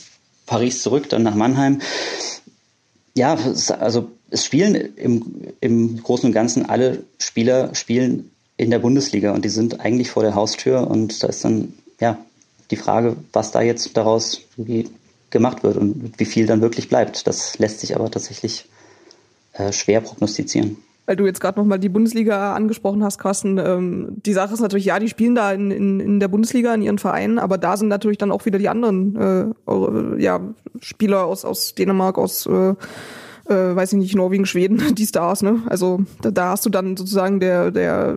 Paris 0.47 0.83
zurück, 0.83 1.09
dann 1.09 1.23
nach 1.23 1.35
Mannheim. 1.35 1.81
Ja, 3.15 3.37
also 3.81 4.11
es 4.31 4.45
spielen 4.45 4.75
im, 4.75 5.25
im 5.61 6.03
Großen 6.03 6.27
und 6.27 6.33
Ganzen 6.33 6.69
alle 6.69 7.03
Spieler 7.19 7.75
spielen 7.75 8.31
in 8.57 8.71
der 8.71 8.79
Bundesliga 8.79 9.33
und 9.33 9.45
die 9.45 9.51
sind 9.51 9.81
eigentlich 9.81 10.11
vor 10.11 10.23
der 10.23 10.35
Haustür 10.35 10.89
und 10.89 11.23
da 11.23 11.29
ist 11.29 11.45
dann 11.45 11.73
ja 12.01 12.19
die 12.71 12.77
Frage, 12.77 13.17
was 13.33 13.51
da 13.51 13.63
jetzt 13.63 13.97
daraus 13.97 14.43
gemacht 15.31 15.63
wird 15.63 15.77
und 15.77 16.13
wie 16.17 16.25
viel 16.25 16.47
dann 16.47 16.61
wirklich 16.61 16.89
bleibt. 16.89 17.27
Das 17.27 17.59
lässt 17.59 17.81
sich 17.81 17.95
aber 17.95 18.11
tatsächlich 18.11 18.69
äh, 19.53 19.73
schwer 19.73 20.01
prognostizieren. 20.01 20.79
Weil 21.07 21.17
du 21.17 21.25
jetzt 21.25 21.41
gerade 21.41 21.59
nochmal 21.59 21.79
die 21.79 21.89
Bundesliga 21.89 22.55
angesprochen 22.55 23.03
hast, 23.03 23.19
Carsten. 23.19 23.57
Ähm, 23.57 24.09
die 24.27 24.35
Sache 24.35 24.53
ist 24.53 24.61
natürlich, 24.61 24.85
ja, 24.85 24.99
die 24.99 25.09
spielen 25.09 25.35
da 25.35 25.53
in, 25.53 25.71
in, 25.71 26.01
in 26.01 26.21
der 26.21 26.29
Bundesliga, 26.29 26.75
in 26.75 26.83
ihren 26.83 26.99
Vereinen, 26.99 27.39
aber 27.39 27.57
da 27.57 27.79
sind 27.79 27.89
natürlich 27.89 28.19
dann 28.19 28.31
auch 28.31 28.45
wieder 28.45 28.59
die 28.59 28.69
anderen 28.69 29.17
äh, 29.17 30.23
ja, 30.23 30.41
Spieler 30.81 31.25
aus, 31.25 31.47
aus 31.47 31.75
Dänemark, 31.75 32.19
aus 32.19 32.45
äh, 32.45 32.75
äh, 33.49 33.75
weiß 33.75 33.95
ich 33.95 33.99
nicht, 33.99 34.15
Norwegen, 34.15 34.45
Schweden, 34.45 34.83
die 34.95 35.07
Stars, 35.07 35.43
ne? 35.43 35.63
Also 35.67 36.01
da, 36.21 36.31
da 36.31 36.51
hast 36.51 36.67
du 36.67 36.71
dann 36.71 36.97
sozusagen 36.97 37.41
der, 37.41 37.71
der, 37.71 38.15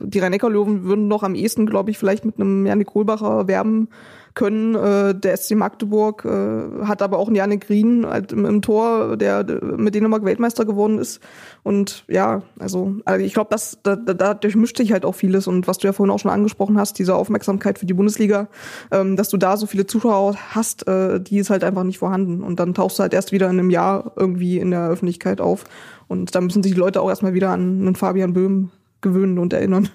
die 0.00 0.18
Rhein-Neckar-Löwen 0.18 0.84
würden 0.84 1.08
noch 1.08 1.22
am 1.22 1.34
ehesten, 1.34 1.64
glaube 1.64 1.90
ich, 1.90 1.98
vielleicht 1.98 2.26
mit 2.26 2.38
einem 2.38 2.66
Janik 2.66 2.88
Kohlbacher 2.88 3.48
werben 3.48 3.88
können. 4.34 4.74
Äh, 4.74 5.14
der 5.14 5.36
SC 5.36 5.52
Magdeburg 5.54 6.24
äh, 6.24 6.84
hat 6.86 7.02
aber 7.02 7.18
auch 7.18 7.28
einen 7.28 7.36
Janik 7.36 7.66
Green 7.66 8.06
halt 8.06 8.32
im, 8.32 8.44
im 8.44 8.62
Tor, 8.62 9.16
der, 9.16 9.44
der 9.44 9.62
mit 9.62 9.94
Dänemark 9.94 10.24
Weltmeister 10.24 10.64
geworden 10.64 10.98
ist. 10.98 11.20
Und 11.62 12.04
ja, 12.08 12.42
also, 12.58 12.96
also 13.04 13.24
ich 13.24 13.34
glaube, 13.34 13.48
das 13.50 13.78
da, 13.82 13.96
da 13.96 14.34
durchmischt 14.34 14.76
sich 14.76 14.92
halt 14.92 15.04
auch 15.04 15.14
vieles. 15.14 15.46
Und 15.46 15.66
was 15.66 15.78
du 15.78 15.86
ja 15.86 15.92
vorhin 15.92 16.12
auch 16.12 16.18
schon 16.18 16.30
angesprochen 16.30 16.78
hast, 16.78 16.98
diese 16.98 17.14
Aufmerksamkeit 17.14 17.78
für 17.78 17.86
die 17.86 17.94
Bundesliga, 17.94 18.48
ähm, 18.90 19.16
dass 19.16 19.28
du 19.28 19.36
da 19.36 19.56
so 19.56 19.66
viele 19.66 19.86
Zuschauer 19.86 20.36
hast, 20.50 20.86
äh, 20.88 21.20
die 21.20 21.38
ist 21.38 21.50
halt 21.50 21.64
einfach 21.64 21.84
nicht 21.84 21.98
vorhanden. 21.98 22.42
Und 22.42 22.60
dann 22.60 22.74
tauchst 22.74 22.98
du 22.98 23.02
halt 23.02 23.14
erst 23.14 23.32
wieder 23.32 23.46
in 23.46 23.58
einem 23.58 23.70
Jahr 23.70 24.12
irgendwie 24.16 24.58
in 24.58 24.70
der 24.70 24.88
Öffentlichkeit 24.88 25.40
auf. 25.40 25.64
Und 26.08 26.34
da 26.34 26.40
müssen 26.40 26.62
sich 26.62 26.72
die 26.72 26.78
Leute 26.78 27.00
auch 27.00 27.08
erstmal 27.08 27.34
wieder 27.34 27.50
an 27.50 27.80
einen 27.80 27.96
Fabian 27.96 28.32
Böhm 28.32 28.70
gewöhnen 29.00 29.38
und 29.38 29.52
erinnern 29.52 29.88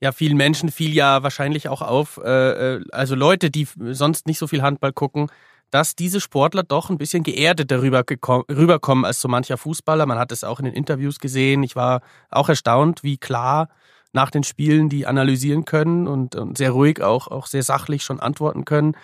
ja, 0.00 0.12
vielen 0.12 0.36
Menschen 0.36 0.70
fiel 0.70 0.94
ja 0.94 1.22
wahrscheinlich 1.22 1.68
auch 1.68 1.82
auf, 1.82 2.20
äh, 2.22 2.76
äh, 2.76 2.84
also 2.92 3.14
Leute, 3.14 3.50
die 3.50 3.66
sonst 3.92 4.26
nicht 4.26 4.38
so 4.38 4.46
viel 4.46 4.62
Handball 4.62 4.92
gucken, 4.92 5.28
dass 5.70 5.96
diese 5.96 6.20
Sportler 6.20 6.62
doch 6.62 6.90
ein 6.90 6.98
bisschen 6.98 7.22
geerdeter 7.22 7.82
rüberkommen 7.82 9.04
als 9.04 9.20
so 9.20 9.28
mancher 9.28 9.56
Fußballer. 9.56 10.06
Man 10.06 10.18
hat 10.18 10.32
es 10.32 10.44
auch 10.44 10.60
in 10.60 10.66
den 10.66 10.74
Interviews 10.74 11.18
gesehen. 11.18 11.62
Ich 11.62 11.74
war 11.74 12.02
auch 12.30 12.48
erstaunt, 12.48 13.02
wie 13.02 13.16
klar 13.16 13.68
nach 14.12 14.30
den 14.30 14.44
Spielen 14.44 14.88
die 14.88 15.06
analysieren 15.06 15.64
können 15.64 16.06
und, 16.06 16.36
und 16.36 16.56
sehr 16.56 16.70
ruhig 16.70 17.02
auch, 17.02 17.28
auch 17.28 17.46
sehr 17.46 17.62
sachlich 17.62 18.04
schon 18.04 18.20
antworten 18.20 18.64
können 18.64 18.96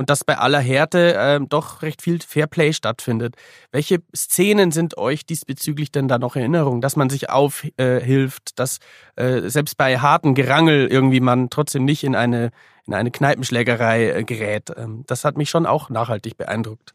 und 0.00 0.08
dass 0.08 0.24
bei 0.24 0.38
aller 0.38 0.60
Härte 0.60 1.14
äh, 1.14 1.40
doch 1.46 1.82
recht 1.82 2.00
viel 2.00 2.20
Fairplay 2.26 2.72
stattfindet. 2.72 3.34
Welche 3.70 3.98
Szenen 4.16 4.72
sind 4.72 4.96
euch 4.96 5.26
diesbezüglich 5.26 5.92
denn 5.92 6.08
da 6.08 6.18
noch 6.18 6.36
in 6.36 6.40
Erinnerung, 6.40 6.80
dass 6.80 6.96
man 6.96 7.10
sich 7.10 7.28
aufhilft, 7.28 8.50
äh, 8.50 8.52
dass 8.56 8.78
äh, 9.16 9.42
selbst 9.50 9.76
bei 9.76 9.98
harten 9.98 10.34
Gerangel 10.34 10.86
irgendwie 10.86 11.20
man 11.20 11.50
trotzdem 11.50 11.84
nicht 11.84 12.02
in 12.02 12.16
eine, 12.16 12.50
in 12.86 12.94
eine 12.94 13.10
Kneipenschlägerei 13.10 14.10
äh, 14.10 14.24
gerät? 14.24 14.72
Ähm, 14.74 15.04
das 15.06 15.26
hat 15.26 15.36
mich 15.36 15.50
schon 15.50 15.66
auch 15.66 15.90
nachhaltig 15.90 16.38
beeindruckt. 16.38 16.94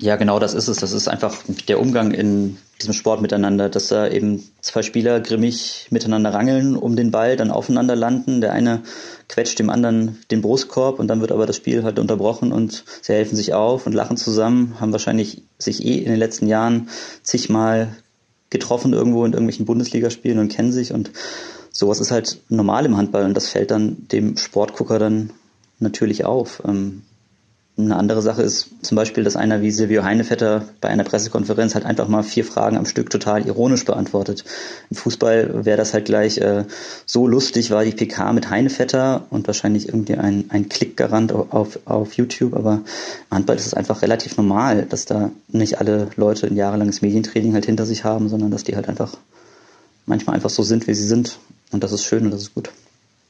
Ja, 0.00 0.16
genau 0.16 0.40
das 0.40 0.54
ist 0.54 0.66
es. 0.66 0.78
Das 0.78 0.90
ist 0.90 1.06
einfach 1.06 1.36
der 1.68 1.78
Umgang 1.78 2.10
in 2.10 2.58
diesem 2.80 2.92
Sport 2.92 3.22
miteinander, 3.22 3.68
dass 3.68 3.88
da 3.88 4.08
eben 4.08 4.42
zwei 4.60 4.82
Spieler 4.82 5.20
grimmig 5.20 5.86
miteinander 5.90 6.34
rangeln 6.34 6.76
um 6.76 6.96
den 6.96 7.10
Ball, 7.10 7.36
dann 7.36 7.50
aufeinander 7.50 7.94
landen. 7.94 8.40
Der 8.40 8.52
eine 8.52 8.82
quetscht 9.28 9.58
dem 9.58 9.70
anderen 9.70 10.18
den 10.30 10.42
Brustkorb 10.42 10.98
und 10.98 11.08
dann 11.08 11.20
wird 11.20 11.32
aber 11.32 11.46
das 11.46 11.56
Spiel 11.56 11.84
halt 11.84 11.98
unterbrochen 11.98 12.52
und 12.52 12.84
sie 13.02 13.12
helfen 13.12 13.36
sich 13.36 13.54
auf 13.54 13.86
und 13.86 13.92
lachen 13.92 14.16
zusammen, 14.16 14.80
haben 14.80 14.92
wahrscheinlich 14.92 15.42
sich 15.58 15.84
eh 15.84 15.98
in 15.98 16.10
den 16.10 16.18
letzten 16.18 16.48
Jahren 16.48 16.88
zigmal 17.22 17.96
getroffen 18.50 18.92
irgendwo 18.92 19.24
in 19.24 19.32
irgendwelchen 19.32 19.66
Bundesligaspielen 19.66 20.38
und 20.38 20.48
kennen 20.48 20.72
sich 20.72 20.92
und 20.92 21.10
sowas 21.70 22.00
ist 22.00 22.10
halt 22.12 22.38
normal 22.48 22.86
im 22.86 22.96
Handball 22.96 23.24
und 23.24 23.34
das 23.34 23.48
fällt 23.48 23.70
dann 23.70 24.06
dem 24.08 24.36
Sportgucker 24.36 24.98
dann 24.98 25.30
natürlich 25.80 26.24
auf. 26.24 26.62
Ähm, 26.66 27.02
eine 27.76 27.96
andere 27.96 28.22
Sache 28.22 28.42
ist 28.42 28.70
zum 28.82 28.94
Beispiel, 28.94 29.24
dass 29.24 29.34
einer 29.34 29.60
wie 29.60 29.72
Silvio 29.72 30.04
Heinevetter 30.04 30.64
bei 30.80 30.88
einer 30.88 31.02
Pressekonferenz 31.02 31.74
halt 31.74 31.84
einfach 31.84 32.06
mal 32.06 32.22
vier 32.22 32.44
Fragen 32.44 32.76
am 32.76 32.86
Stück 32.86 33.10
total 33.10 33.46
ironisch 33.46 33.84
beantwortet. 33.84 34.44
Im 34.90 34.96
Fußball 34.96 35.64
wäre 35.64 35.76
das 35.76 35.92
halt 35.92 36.04
gleich 36.04 36.38
äh, 36.38 36.64
so 37.04 37.26
lustig 37.26 37.72
war 37.72 37.84
die 37.84 37.90
PK 37.90 38.32
mit 38.32 38.48
Heinevetter 38.48 39.26
und 39.30 39.48
wahrscheinlich 39.48 39.88
irgendwie 39.88 40.14
ein, 40.14 40.44
ein 40.50 40.68
Klickgarant 40.68 41.32
auf, 41.32 41.80
auf 41.84 42.12
YouTube, 42.14 42.54
aber 42.54 42.82
im 43.30 43.36
Handball 43.38 43.56
ist 43.56 43.66
es 43.66 43.74
einfach 43.74 44.02
relativ 44.02 44.36
normal, 44.36 44.86
dass 44.88 45.04
da 45.04 45.32
nicht 45.48 45.80
alle 45.80 46.10
Leute 46.14 46.46
ein 46.46 46.56
jahrelanges 46.56 47.02
Medientraining 47.02 47.54
halt 47.54 47.66
hinter 47.66 47.86
sich 47.86 48.04
haben, 48.04 48.28
sondern 48.28 48.52
dass 48.52 48.62
die 48.62 48.76
halt 48.76 48.88
einfach 48.88 49.16
manchmal 50.06 50.36
einfach 50.36 50.50
so 50.50 50.62
sind, 50.62 50.86
wie 50.86 50.94
sie 50.94 51.06
sind. 51.06 51.38
Und 51.72 51.82
das 51.82 51.90
ist 51.90 52.04
schön 52.04 52.24
und 52.24 52.30
das 52.30 52.42
ist 52.42 52.54
gut. 52.54 52.70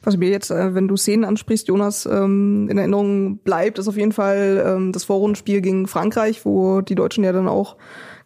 Was 0.04 0.16
mir 0.16 0.28
jetzt, 0.28 0.50
äh, 0.50 0.74
wenn 0.74 0.88
du 0.88 0.96
Szenen 0.96 1.24
ansprichst, 1.24 1.68
Jonas, 1.68 2.06
ähm, 2.06 2.68
in 2.70 2.78
Erinnerung 2.78 3.38
bleibt, 3.38 3.78
ist 3.78 3.88
auf 3.88 3.96
jeden 3.96 4.12
Fall 4.12 4.62
ähm, 4.66 4.92
das 4.92 5.04
Vorrundenspiel 5.04 5.60
gegen 5.60 5.86
Frankreich, 5.86 6.44
wo 6.44 6.82
die 6.82 6.94
Deutschen 6.94 7.24
ja 7.24 7.32
dann 7.32 7.48
auch 7.48 7.76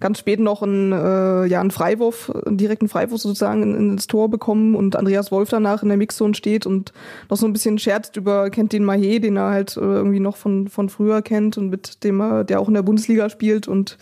ganz 0.00 0.18
spät 0.18 0.40
noch 0.40 0.62
einen, 0.62 0.92
äh, 0.92 1.46
ja, 1.46 1.60
einen 1.60 1.70
Freiwurf, 1.70 2.30
einen 2.46 2.56
direkten 2.56 2.88
Freiwurf 2.88 3.20
sozusagen 3.20 3.62
in, 3.62 3.74
ins 3.74 4.06
Tor 4.06 4.30
bekommen 4.30 4.74
und 4.74 4.96
Andreas 4.96 5.32
Wolf 5.32 5.48
danach 5.48 5.82
in 5.82 5.88
der 5.88 5.98
Mixzone 5.98 6.34
steht 6.34 6.66
und 6.66 6.92
noch 7.28 7.36
so 7.36 7.46
ein 7.46 7.52
bisschen 7.52 7.78
scherzt 7.78 8.16
über, 8.16 8.50
kennt 8.50 8.72
den 8.72 8.84
Mahé, 8.84 9.20
den 9.20 9.36
er 9.36 9.50
halt 9.50 9.76
äh, 9.76 9.80
irgendwie 9.80 10.20
noch 10.20 10.36
von, 10.36 10.68
von 10.68 10.88
früher 10.88 11.22
kennt 11.22 11.58
und 11.58 11.70
mit 11.70 12.04
dem 12.04 12.20
er, 12.20 12.44
der 12.44 12.60
auch 12.60 12.68
in 12.68 12.74
der 12.74 12.82
Bundesliga 12.82 13.28
spielt 13.28 13.66
und 13.66 13.98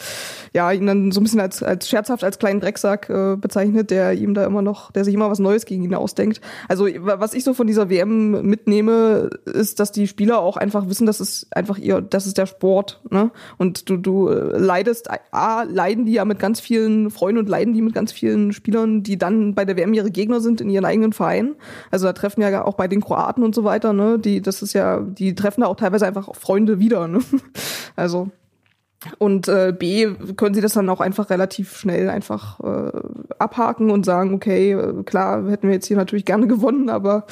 ja, 0.53 0.71
ihn 0.73 0.87
dann 0.87 1.13
so 1.13 1.21
ein 1.21 1.25
bisschen 1.25 1.41
als, 1.41 1.63
als 1.63 1.89
scherzhaft 1.89 2.25
als 2.25 2.39
kleinen 2.39 2.61
Drecksack 2.61 3.09
äh, 3.09 3.37
bezeichnet, 3.37 3.91
der 3.91 4.13
ihm 4.13 4.35
da 4.35 4.45
immer 4.45 4.63
noch, 4.63 4.93
der 4.93 5.05
sich 5.05 5.15
immer 5.15 5.31
was 5.31 5.39
Neues 5.39 5.65
gegen 5.65 5.85
ihn 5.85 5.95
ausdenkt. 5.95 6.41
Also 6.69 6.87
was 6.99 7.35
ich 7.35 7.45
so 7.45 7.55
von 7.55 7.67
dieser 7.67 7.91
WM 7.91 8.43
mitnehme, 8.43 9.31
ist, 9.47 9.81
dass 9.81 9.93
die 9.93 10.07
Spieler 10.07 10.41
auch 10.41 10.57
einfach 10.57 10.89
wissen, 10.89 11.07
dass 11.07 11.21
es 11.21 11.47
einfach 11.51 11.79
ihr, 11.79 12.01
das 12.01 12.27
ist 12.27 12.39
der 12.39 12.47
Sport, 12.47 13.01
ne? 13.11 13.31
Und 13.59 13.89
du, 13.89 13.97
du 13.97 14.29
äh, 14.29 14.59
leidest, 14.59 15.11
A, 15.31 15.63
leiden 15.87 16.05
die 16.05 16.15
ja 16.15 16.25
mit 16.25 16.41
ganz 16.41 16.59
vielen 16.59 17.11
Freunden 17.11 17.39
und 17.39 17.49
leiden 17.49 17.73
die 17.73 17.83
mit 17.83 17.95
ganz 17.95 18.11
vielen 18.11 18.53
Spielern, 18.53 19.05
die 19.05 19.19
dann 19.19 19.55
bei 19.55 19.65
der 19.65 19.77
WM 19.77 19.95
ihre 19.95 20.11
Gegner 20.11 20.41
sind 20.41 20.61
in 20.61 20.69
ihren 20.69 20.85
eigenen 20.85 21.13
Vereinen. 21.13 21.55
Also 21.93 22.07
da 22.07 22.13
treffen 22.13 22.43
ja 22.43 22.65
auch 22.65 22.75
bei 22.75 22.89
den 22.89 23.01
Kroaten 23.01 23.45
und 23.45 23.55
so 23.55 23.63
weiter, 23.63 23.93
ne, 23.93 24.19
die, 24.19 24.43
das 24.43 24.63
ist 24.63 24.73
ja, 24.73 25.01
die 25.01 25.35
treffen 25.37 25.61
da 25.61 25.69
auch 25.69 25.77
teilweise 25.77 26.07
einfach 26.07 26.35
Freunde 26.35 26.79
wieder, 26.81 27.07
ne? 27.07 27.21
Also 27.95 28.31
und 29.19 29.47
äh, 29.47 29.73
B 29.79 30.09
können 30.37 30.55
sie 30.55 30.61
das 30.61 30.73
dann 30.73 30.89
auch 30.89 31.01
einfach 31.01 31.31
relativ 31.31 31.77
schnell 31.77 32.11
einfach 32.11 32.61
äh, 32.61 32.93
abhaken 33.39 33.91
und 33.91 34.05
sagen, 34.05 34.35
okay, 34.35 34.73
äh, 34.73 35.03
klar, 35.05 35.49
hätten 35.49 35.69
wir 35.69 35.75
jetzt 35.75 35.87
hier 35.87 35.97
natürlich 35.97 36.25
gerne 36.25 36.47
gewonnen, 36.47 36.91
aber 36.91 37.27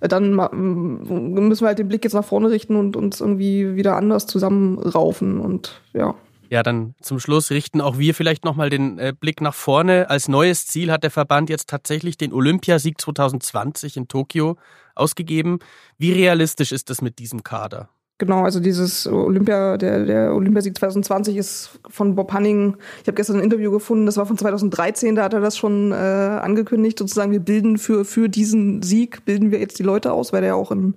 dann 0.00 0.34
müssen 0.34 1.60
wir 1.60 1.68
halt 1.68 1.78
den 1.78 1.88
Blick 1.88 2.04
jetzt 2.04 2.14
nach 2.14 2.24
vorne 2.24 2.50
richten 2.50 2.76
und 2.76 2.96
uns 2.96 3.20
irgendwie 3.20 3.76
wieder 3.76 3.96
anders 3.96 4.26
zusammenraufen 4.26 5.40
und 5.40 5.80
ja. 5.92 6.14
Ja, 6.52 6.62
dann 6.62 6.94
zum 7.00 7.18
Schluss 7.18 7.50
richten 7.50 7.80
auch 7.80 7.96
wir 7.96 8.14
vielleicht 8.14 8.44
nochmal 8.44 8.68
den 8.68 8.98
äh, 8.98 9.14
Blick 9.18 9.40
nach 9.40 9.54
vorne. 9.54 10.10
Als 10.10 10.28
neues 10.28 10.66
Ziel 10.66 10.92
hat 10.92 11.02
der 11.02 11.10
Verband 11.10 11.48
jetzt 11.48 11.70
tatsächlich 11.70 12.18
den 12.18 12.34
Olympiasieg 12.34 13.00
2020 13.00 13.96
in 13.96 14.06
Tokio 14.06 14.58
ausgegeben. 14.94 15.60
Wie 15.96 16.12
realistisch 16.12 16.70
ist 16.72 16.90
das 16.90 17.00
mit 17.00 17.18
diesem 17.18 17.42
Kader? 17.42 17.88
Genau, 18.18 18.42
also 18.42 18.60
dieses 18.60 19.06
Olympia, 19.06 19.78
der, 19.78 20.04
der 20.04 20.34
Olympiasieg 20.34 20.76
2020 20.76 21.38
ist 21.38 21.80
von 21.88 22.16
Bob 22.16 22.34
Hanning. 22.34 22.76
Ich 23.00 23.06
habe 23.06 23.14
gestern 23.14 23.36
ein 23.38 23.44
Interview 23.44 23.70
gefunden, 23.70 24.04
das 24.04 24.18
war 24.18 24.26
von 24.26 24.36
2013, 24.36 25.14
da 25.14 25.24
hat 25.24 25.32
er 25.32 25.40
das 25.40 25.56
schon 25.56 25.90
äh, 25.90 25.94
angekündigt, 25.94 26.98
sozusagen, 26.98 27.32
wir 27.32 27.40
bilden 27.40 27.78
für, 27.78 28.04
für 28.04 28.28
diesen 28.28 28.82
Sieg, 28.82 29.24
bilden 29.24 29.52
wir 29.52 29.58
jetzt 29.58 29.78
die 29.78 29.84
Leute 29.84 30.12
aus, 30.12 30.34
weil 30.34 30.42
der 30.42 30.48
ja 30.48 30.54
auch 30.54 30.70
in, 30.70 30.96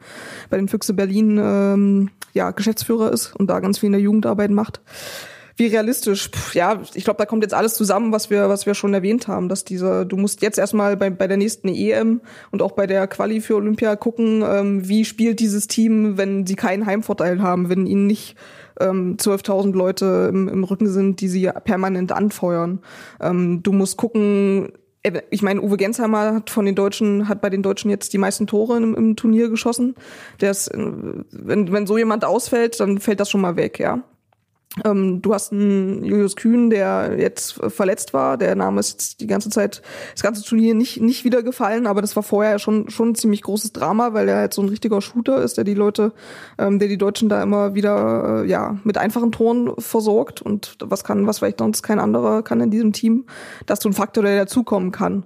bei 0.50 0.58
den 0.58 0.68
Füchse 0.68 0.94
Berlin 0.94 1.40
ähm, 1.42 2.10
ja, 2.34 2.52
Geschäftsführer 2.52 3.14
ist 3.14 3.34
und 3.38 3.50
da 3.50 3.62
ganz 3.62 3.80
viel 3.80 3.88
in 3.88 3.94
der 3.94 4.02
Jugendarbeit 4.02 4.52
macht 4.52 4.82
wie 5.58 5.68
realistisch? 5.68 6.30
Puh, 6.30 6.58
ja, 6.58 6.82
ich 6.94 7.04
glaube, 7.06 7.18
da 7.18 7.26
kommt 7.26 7.44
jetzt 7.44 7.54
alles 7.54 7.76
zusammen, 7.76 8.12
was 8.12 8.30
wir, 8.30 8.50
was 8.50 8.66
wir 8.66 8.74
schon 8.74 8.94
erwähnt 8.94 9.28
haben, 9.28 9.48
dass 9.48 9.64
diese, 9.64 10.06
du 10.06 10.18
musst 10.18 10.42
jetzt 10.42 10.58
erstmal 10.58 10.98
bei, 10.98 11.10
bei 11.10 11.28
der 11.28 11.38
nächsten 11.38 11.70
EM 11.70 12.22
und 12.52 12.62
auch 12.62 12.74
bei 12.74 12.88
der 12.88 13.08
Quali 13.08 13.40
für 13.40 13.56
Olympia 13.56 13.96
gucken, 13.96 14.44
ähm, 14.46 14.88
wie 14.88 15.06
spielt 15.06 15.40
dieses 15.40 15.68
Team, 15.68 16.18
wenn 16.18 16.46
sie 16.46 16.56
keinen 16.56 16.86
Heimvorteil 16.86 17.42
haben, 17.42 17.70
wenn 17.70 17.86
ihnen 17.86 18.08
nicht 18.08 18.36
ähm, 18.80 19.16
12.000 19.18 19.74
Leute 19.74 20.28
im, 20.30 20.50
im 20.50 20.64
Rücken 20.66 20.88
sind, 20.88 21.22
die 21.22 21.30
sie 21.30 21.50
permanent 21.64 22.12
anfeuern. 22.12 22.80
Ähm, 23.22 23.64
du 23.64 23.72
musst 23.72 23.98
gucken, 23.98 24.74
äh, 25.04 25.22
ich 25.30 25.42
meine, 25.42 25.62
Uwe 25.62 25.78
Gensheimer 25.78 26.36
hat 26.36 26.50
von 26.50 26.66
den 26.66 26.76
Deutschen, 26.76 27.30
hat 27.30 27.42
bei 27.42 27.50
den 27.50 27.64
Deutschen 27.64 27.90
jetzt 27.90 28.12
die 28.12 28.18
meisten 28.18 28.48
Tore 28.48 28.78
im, 28.78 28.96
im 28.96 29.16
Turnier 29.16 29.50
geschossen. 29.50 29.96
Der 30.42 30.52
ist, 30.52 30.68
äh, 30.68 30.78
wenn, 31.32 31.72
wenn 31.72 31.88
so 31.88 31.98
jemand 31.98 32.26
ausfällt, 32.26 32.80
dann 32.80 33.00
fällt 33.00 33.20
das 33.20 33.30
schon 33.30 33.42
mal 33.42 33.56
weg, 33.56 33.80
ja. 33.80 34.04
Ähm, 34.84 35.22
du 35.22 35.34
hast 35.34 35.54
einen 35.54 36.04
Julius 36.04 36.36
Kühn, 36.36 36.70
der 36.70 37.16
jetzt 37.18 37.54
verletzt 37.70 38.14
war. 38.14 38.38
Der 38.38 38.56
Name 38.56 38.80
ist 38.80 39.22
die 39.22 39.28
ganze 39.28 39.50
Zeit, 39.50 39.82
das 40.14 40.24
ganze 40.24 40.44
Turnier 40.44 40.76
nicht, 40.76 41.00
nicht 41.00 41.24
wieder 41.24 41.44
gefallen, 41.44 41.88
aber 41.88 42.02
das 42.02 42.16
war 42.16 42.24
vorher 42.24 42.60
schon, 42.60 42.90
schon 42.90 43.10
ein 43.10 43.16
ziemlich 43.16 43.42
großes 43.42 43.72
Drama, 43.72 44.14
weil 44.14 44.28
er 44.28 44.38
halt 44.38 44.54
so 44.54 44.62
ein 44.62 44.70
richtiger 44.70 45.02
Shooter 45.02 45.42
ist, 45.42 45.58
der 45.58 45.64
die 45.64 45.74
Leute, 45.74 46.12
ähm, 46.58 46.80
der 46.80 46.90
die 46.90 46.98
Deutschen 46.98 47.30
da 47.30 47.42
immer 47.42 47.74
wieder, 47.74 48.44
äh, 48.44 48.48
ja, 48.48 48.78
mit 48.84 48.98
einfachen 48.98 49.32
Toren 49.32 49.72
versorgt. 49.78 50.42
Und 50.42 50.78
was 50.82 51.04
kann, 51.04 51.26
was 51.26 51.40
vielleicht 51.40 51.60
sonst 51.60 51.82
kein 51.82 52.00
anderer 52.00 52.44
kann 52.44 52.60
in 52.60 52.72
diesem 52.72 52.92
Team, 52.92 53.26
dass 53.66 53.80
du 53.80 53.90
ein 53.90 53.94
Faktor, 53.94 54.24
der 54.24 54.38
dazukommen 54.38 54.92
kann. 54.92 55.26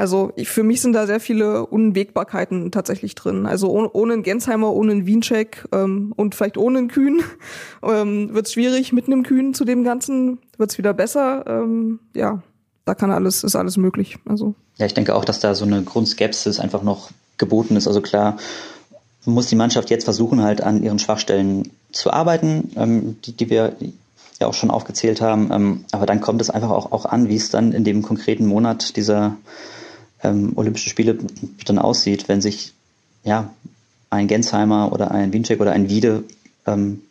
Also 0.00 0.32
für 0.44 0.62
mich 0.62 0.80
sind 0.80 0.94
da 0.94 1.06
sehr 1.06 1.20
viele 1.20 1.66
Unwägbarkeiten 1.66 2.72
tatsächlich 2.72 3.14
drin. 3.14 3.44
Also 3.44 3.68
ohne, 3.68 3.90
ohne 3.92 4.14
einen 4.14 4.22
Gensheimer, 4.22 4.72
ohne 4.72 4.92
einen 4.92 5.06
Wiencheck 5.06 5.68
ähm, 5.72 6.14
und 6.16 6.34
vielleicht 6.34 6.56
ohne 6.56 6.78
einen 6.78 6.88
Kühn 6.88 7.22
ähm, 7.82 8.32
wird 8.32 8.46
es 8.46 8.54
schwierig. 8.54 8.94
Mit 8.94 9.08
einem 9.08 9.24
Kühn 9.24 9.52
zu 9.52 9.66
dem 9.66 9.84
Ganzen 9.84 10.38
wird 10.56 10.70
es 10.70 10.78
wieder 10.78 10.94
besser. 10.94 11.44
Ähm, 11.46 11.98
ja, 12.14 12.42
da 12.86 12.94
kann 12.94 13.10
alles, 13.10 13.44
ist 13.44 13.56
alles 13.56 13.76
möglich. 13.76 14.16
Also. 14.24 14.54
Ja, 14.78 14.86
ich 14.86 14.94
denke 14.94 15.14
auch, 15.14 15.26
dass 15.26 15.38
da 15.38 15.54
so 15.54 15.66
eine 15.66 15.82
Grundskepsis 15.82 16.60
einfach 16.60 16.82
noch 16.82 17.10
geboten 17.36 17.76
ist. 17.76 17.86
Also 17.86 18.00
klar, 18.00 18.38
muss 19.26 19.48
die 19.48 19.56
Mannschaft 19.56 19.90
jetzt 19.90 20.04
versuchen, 20.04 20.40
halt 20.42 20.62
an 20.62 20.82
ihren 20.82 20.98
Schwachstellen 20.98 21.72
zu 21.92 22.10
arbeiten, 22.10 22.72
ähm, 22.76 23.18
die, 23.26 23.32
die 23.32 23.50
wir 23.50 23.76
ja 24.40 24.46
auch 24.46 24.54
schon 24.54 24.70
aufgezählt 24.70 25.20
haben. 25.20 25.50
Ähm, 25.52 25.84
aber 25.92 26.06
dann 26.06 26.22
kommt 26.22 26.40
es 26.40 26.48
einfach 26.48 26.70
auch, 26.70 26.90
auch 26.90 27.04
an, 27.04 27.28
wie 27.28 27.36
es 27.36 27.50
dann 27.50 27.72
in 27.72 27.84
dem 27.84 28.00
konkreten 28.00 28.46
Monat 28.46 28.96
dieser 28.96 29.36
ähm, 30.22 30.52
Olympische 30.56 30.90
Spiele 30.90 31.18
dann 31.64 31.78
aussieht, 31.78 32.28
wenn 32.28 32.40
sich 32.40 32.72
ja 33.24 33.50
ein 34.10 34.26
Gensheimer 34.26 34.92
oder 34.92 35.10
ein 35.10 35.32
Winczek 35.32 35.60
oder 35.60 35.72
ein 35.72 35.88
Wiede 35.88 36.24
ähm, 36.66 37.02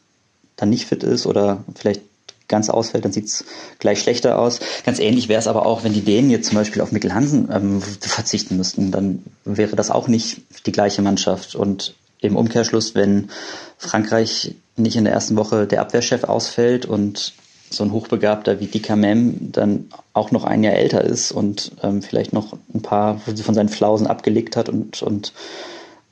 dann 0.56 0.70
nicht 0.70 0.86
fit 0.86 1.04
ist 1.04 1.26
oder 1.26 1.64
vielleicht 1.76 2.02
ganz 2.50 2.70
ausfällt, 2.70 3.06
dann 3.06 3.14
sieht's 3.14 3.46
gleich 3.78 4.02
schlechter 4.02 4.38
aus. 4.38 4.60
Ganz 4.84 5.00
ähnlich 5.00 5.30
wäre 5.30 5.40
es 5.40 5.48
aber 5.48 5.66
auch, 5.66 5.84
wenn 5.84 5.94
die 5.94 6.02
Dänen 6.02 6.32
jetzt 6.32 6.48
zum 6.48 6.58
Beispiel 6.58 6.82
auf 6.82 6.92
Mikkel 6.92 7.14
Hansen 7.14 7.48
ähm, 7.52 7.82
verzichten 7.82 8.58
müssten, 8.58 8.92
dann 8.92 9.24
wäre 9.46 9.76
das 9.76 9.92
auch 9.92 10.08
nicht 10.08 10.42
die 10.66 10.72
gleiche 10.72 11.02
Mannschaft. 11.02 11.56
Und 11.56 11.96
im 12.20 12.36
Umkehrschluss, 12.36 12.96
wenn 12.96 13.30
Frankreich 13.78 14.56
nicht 14.76 14.98
in 14.98 15.06
der 15.06 15.14
ersten 15.14 15.38
Woche 15.38 15.68
der 15.68 15.82
Abwehrchef 15.82 16.26
ausfällt 16.26 16.86
und 16.86 17.34
so 17.70 17.84
ein 17.84 17.92
Hochbegabter 17.92 18.60
wie 18.60 18.68
Dika 18.68 18.96
Mem 18.96 19.52
dann 19.52 19.90
auch 20.14 20.32
noch 20.32 20.44
ein 20.44 20.64
Jahr 20.64 20.74
älter 20.74 21.04
ist 21.04 21.32
und 21.32 21.72
ähm, 21.84 22.02
vielleicht 22.02 22.34
noch 22.34 22.54
ein 22.74 22.82
paar 22.82 23.20
von 23.20 23.56
seinen 23.56 23.70
Flausen 23.70 24.08
abgelegt 24.08 24.56
hat 24.56 24.70
und, 24.70 25.02
und 25.02 25.34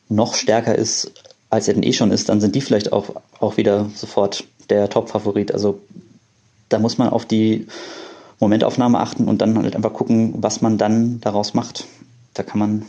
noch 0.10 0.36
stärker 0.36 0.76
ist, 0.76 1.12
als 1.50 1.68
er 1.68 1.74
denn 1.74 1.84
eh 1.84 1.94
schon 1.94 2.12
ist, 2.12 2.30
dann 2.30 2.42
sind 2.42 2.56
die 2.56 2.62
vielleicht 2.62 2.94
auch, 2.94 3.16
auch 3.40 3.58
wieder 3.58 3.90
sofort 3.96 4.44
der 4.70 4.90
Top-Favorit. 4.90 5.52
Also 5.54 5.80
da 6.70 6.80
muss 6.80 6.98
man 6.98 7.10
auf 7.10 7.26
die 7.26 7.68
Momentaufnahme 8.40 9.00
achten 9.00 9.28
und 9.28 9.42
dann 9.42 9.58
halt 9.58 9.76
einfach 9.76 9.94
gucken, 9.94 10.36
was 10.38 10.62
man 10.62 10.78
dann 10.78 11.20
daraus 11.22 11.54
macht. 11.54 11.86
Da 12.34 12.44
kann 12.44 12.60
man, 12.60 12.86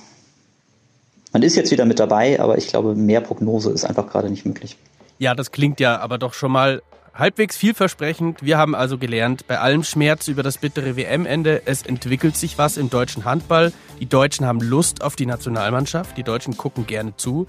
man 1.32 1.42
ist 1.42 1.56
jetzt 1.56 1.70
wieder 1.70 1.84
mit 1.84 1.98
dabei, 1.98 2.40
aber 2.40 2.58
ich 2.58 2.68
glaube, 2.68 2.94
mehr 2.94 3.20
Prognose 3.20 3.70
ist 3.70 3.84
einfach 3.84 4.08
gerade 4.10 4.28
nicht 4.28 4.44
möglich. 4.44 4.76
Ja, 5.18 5.34
das 5.34 5.50
klingt 5.50 5.80
ja 5.80 5.98
aber 5.98 6.18
doch 6.18 6.34
schon 6.34 6.52
mal 6.52 6.82
halbwegs 7.18 7.56
vielversprechend. 7.56 8.42
Wir 8.42 8.56
haben 8.56 8.74
also 8.74 8.96
gelernt, 8.96 9.46
bei 9.46 9.58
allem 9.58 9.82
Schmerz 9.82 10.28
über 10.28 10.42
das 10.42 10.58
bittere 10.58 10.96
WM-Ende, 10.96 11.62
es 11.66 11.82
entwickelt 11.82 12.36
sich 12.36 12.56
was 12.56 12.76
im 12.76 12.88
deutschen 12.88 13.24
Handball. 13.24 13.72
Die 14.00 14.06
Deutschen 14.06 14.46
haben 14.46 14.60
Lust 14.60 15.02
auf 15.02 15.16
die 15.16 15.26
Nationalmannschaft, 15.26 16.16
die 16.16 16.22
Deutschen 16.22 16.56
gucken 16.56 16.86
gerne 16.86 17.16
zu. 17.16 17.46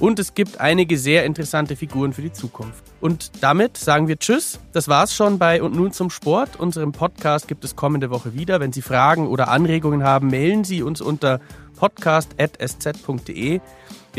Und 0.00 0.18
es 0.18 0.32
gibt 0.32 0.60
einige 0.60 0.96
sehr 0.96 1.26
interessante 1.26 1.76
Figuren 1.76 2.14
für 2.14 2.22
die 2.22 2.32
Zukunft. 2.32 2.82
Und 3.02 3.32
damit 3.42 3.76
sagen 3.76 4.08
wir 4.08 4.18
Tschüss. 4.18 4.58
Das 4.72 4.88
war's 4.88 5.14
schon 5.14 5.38
bei 5.38 5.62
Und 5.62 5.76
nun 5.76 5.92
zum 5.92 6.08
Sport. 6.08 6.58
Unserem 6.58 6.92
Podcast 6.92 7.48
gibt 7.48 7.64
es 7.64 7.76
kommende 7.76 8.08
Woche 8.08 8.32
wieder. 8.32 8.60
Wenn 8.60 8.72
Sie 8.72 8.80
Fragen 8.80 9.28
oder 9.28 9.48
Anregungen 9.48 10.02
haben, 10.02 10.28
mailen 10.28 10.64
Sie 10.64 10.82
uns 10.82 11.02
unter 11.02 11.40
podcast.sz.de. 11.76 13.60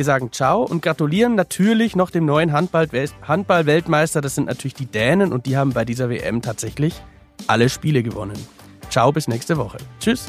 Wir 0.02 0.06
sagen 0.06 0.32
Ciao 0.32 0.64
und 0.64 0.82
gratulieren 0.82 1.36
natürlich 1.36 1.96
noch 1.96 2.10
dem 2.10 2.26
neuen 2.26 2.54
Handball-Weltmeister. 2.54 4.20
Das 4.20 4.34
sind 4.34 4.48
natürlich 4.48 4.74
die 4.74 4.88
Dänen 4.88 5.32
und 5.32 5.46
die 5.46 5.58
haben 5.58 5.74
bei 5.74 5.86
dieser 5.86 6.10
WM 6.10 6.42
tatsächlich 6.42 7.04
alle 7.46 7.70
Spiele 7.70 8.02
gewonnen. 8.02 8.40
Ciao, 8.90 9.12
bis 9.12 9.28
nächste 9.28 9.58
Woche. 9.58 9.78
Tschüss. 10.00 10.26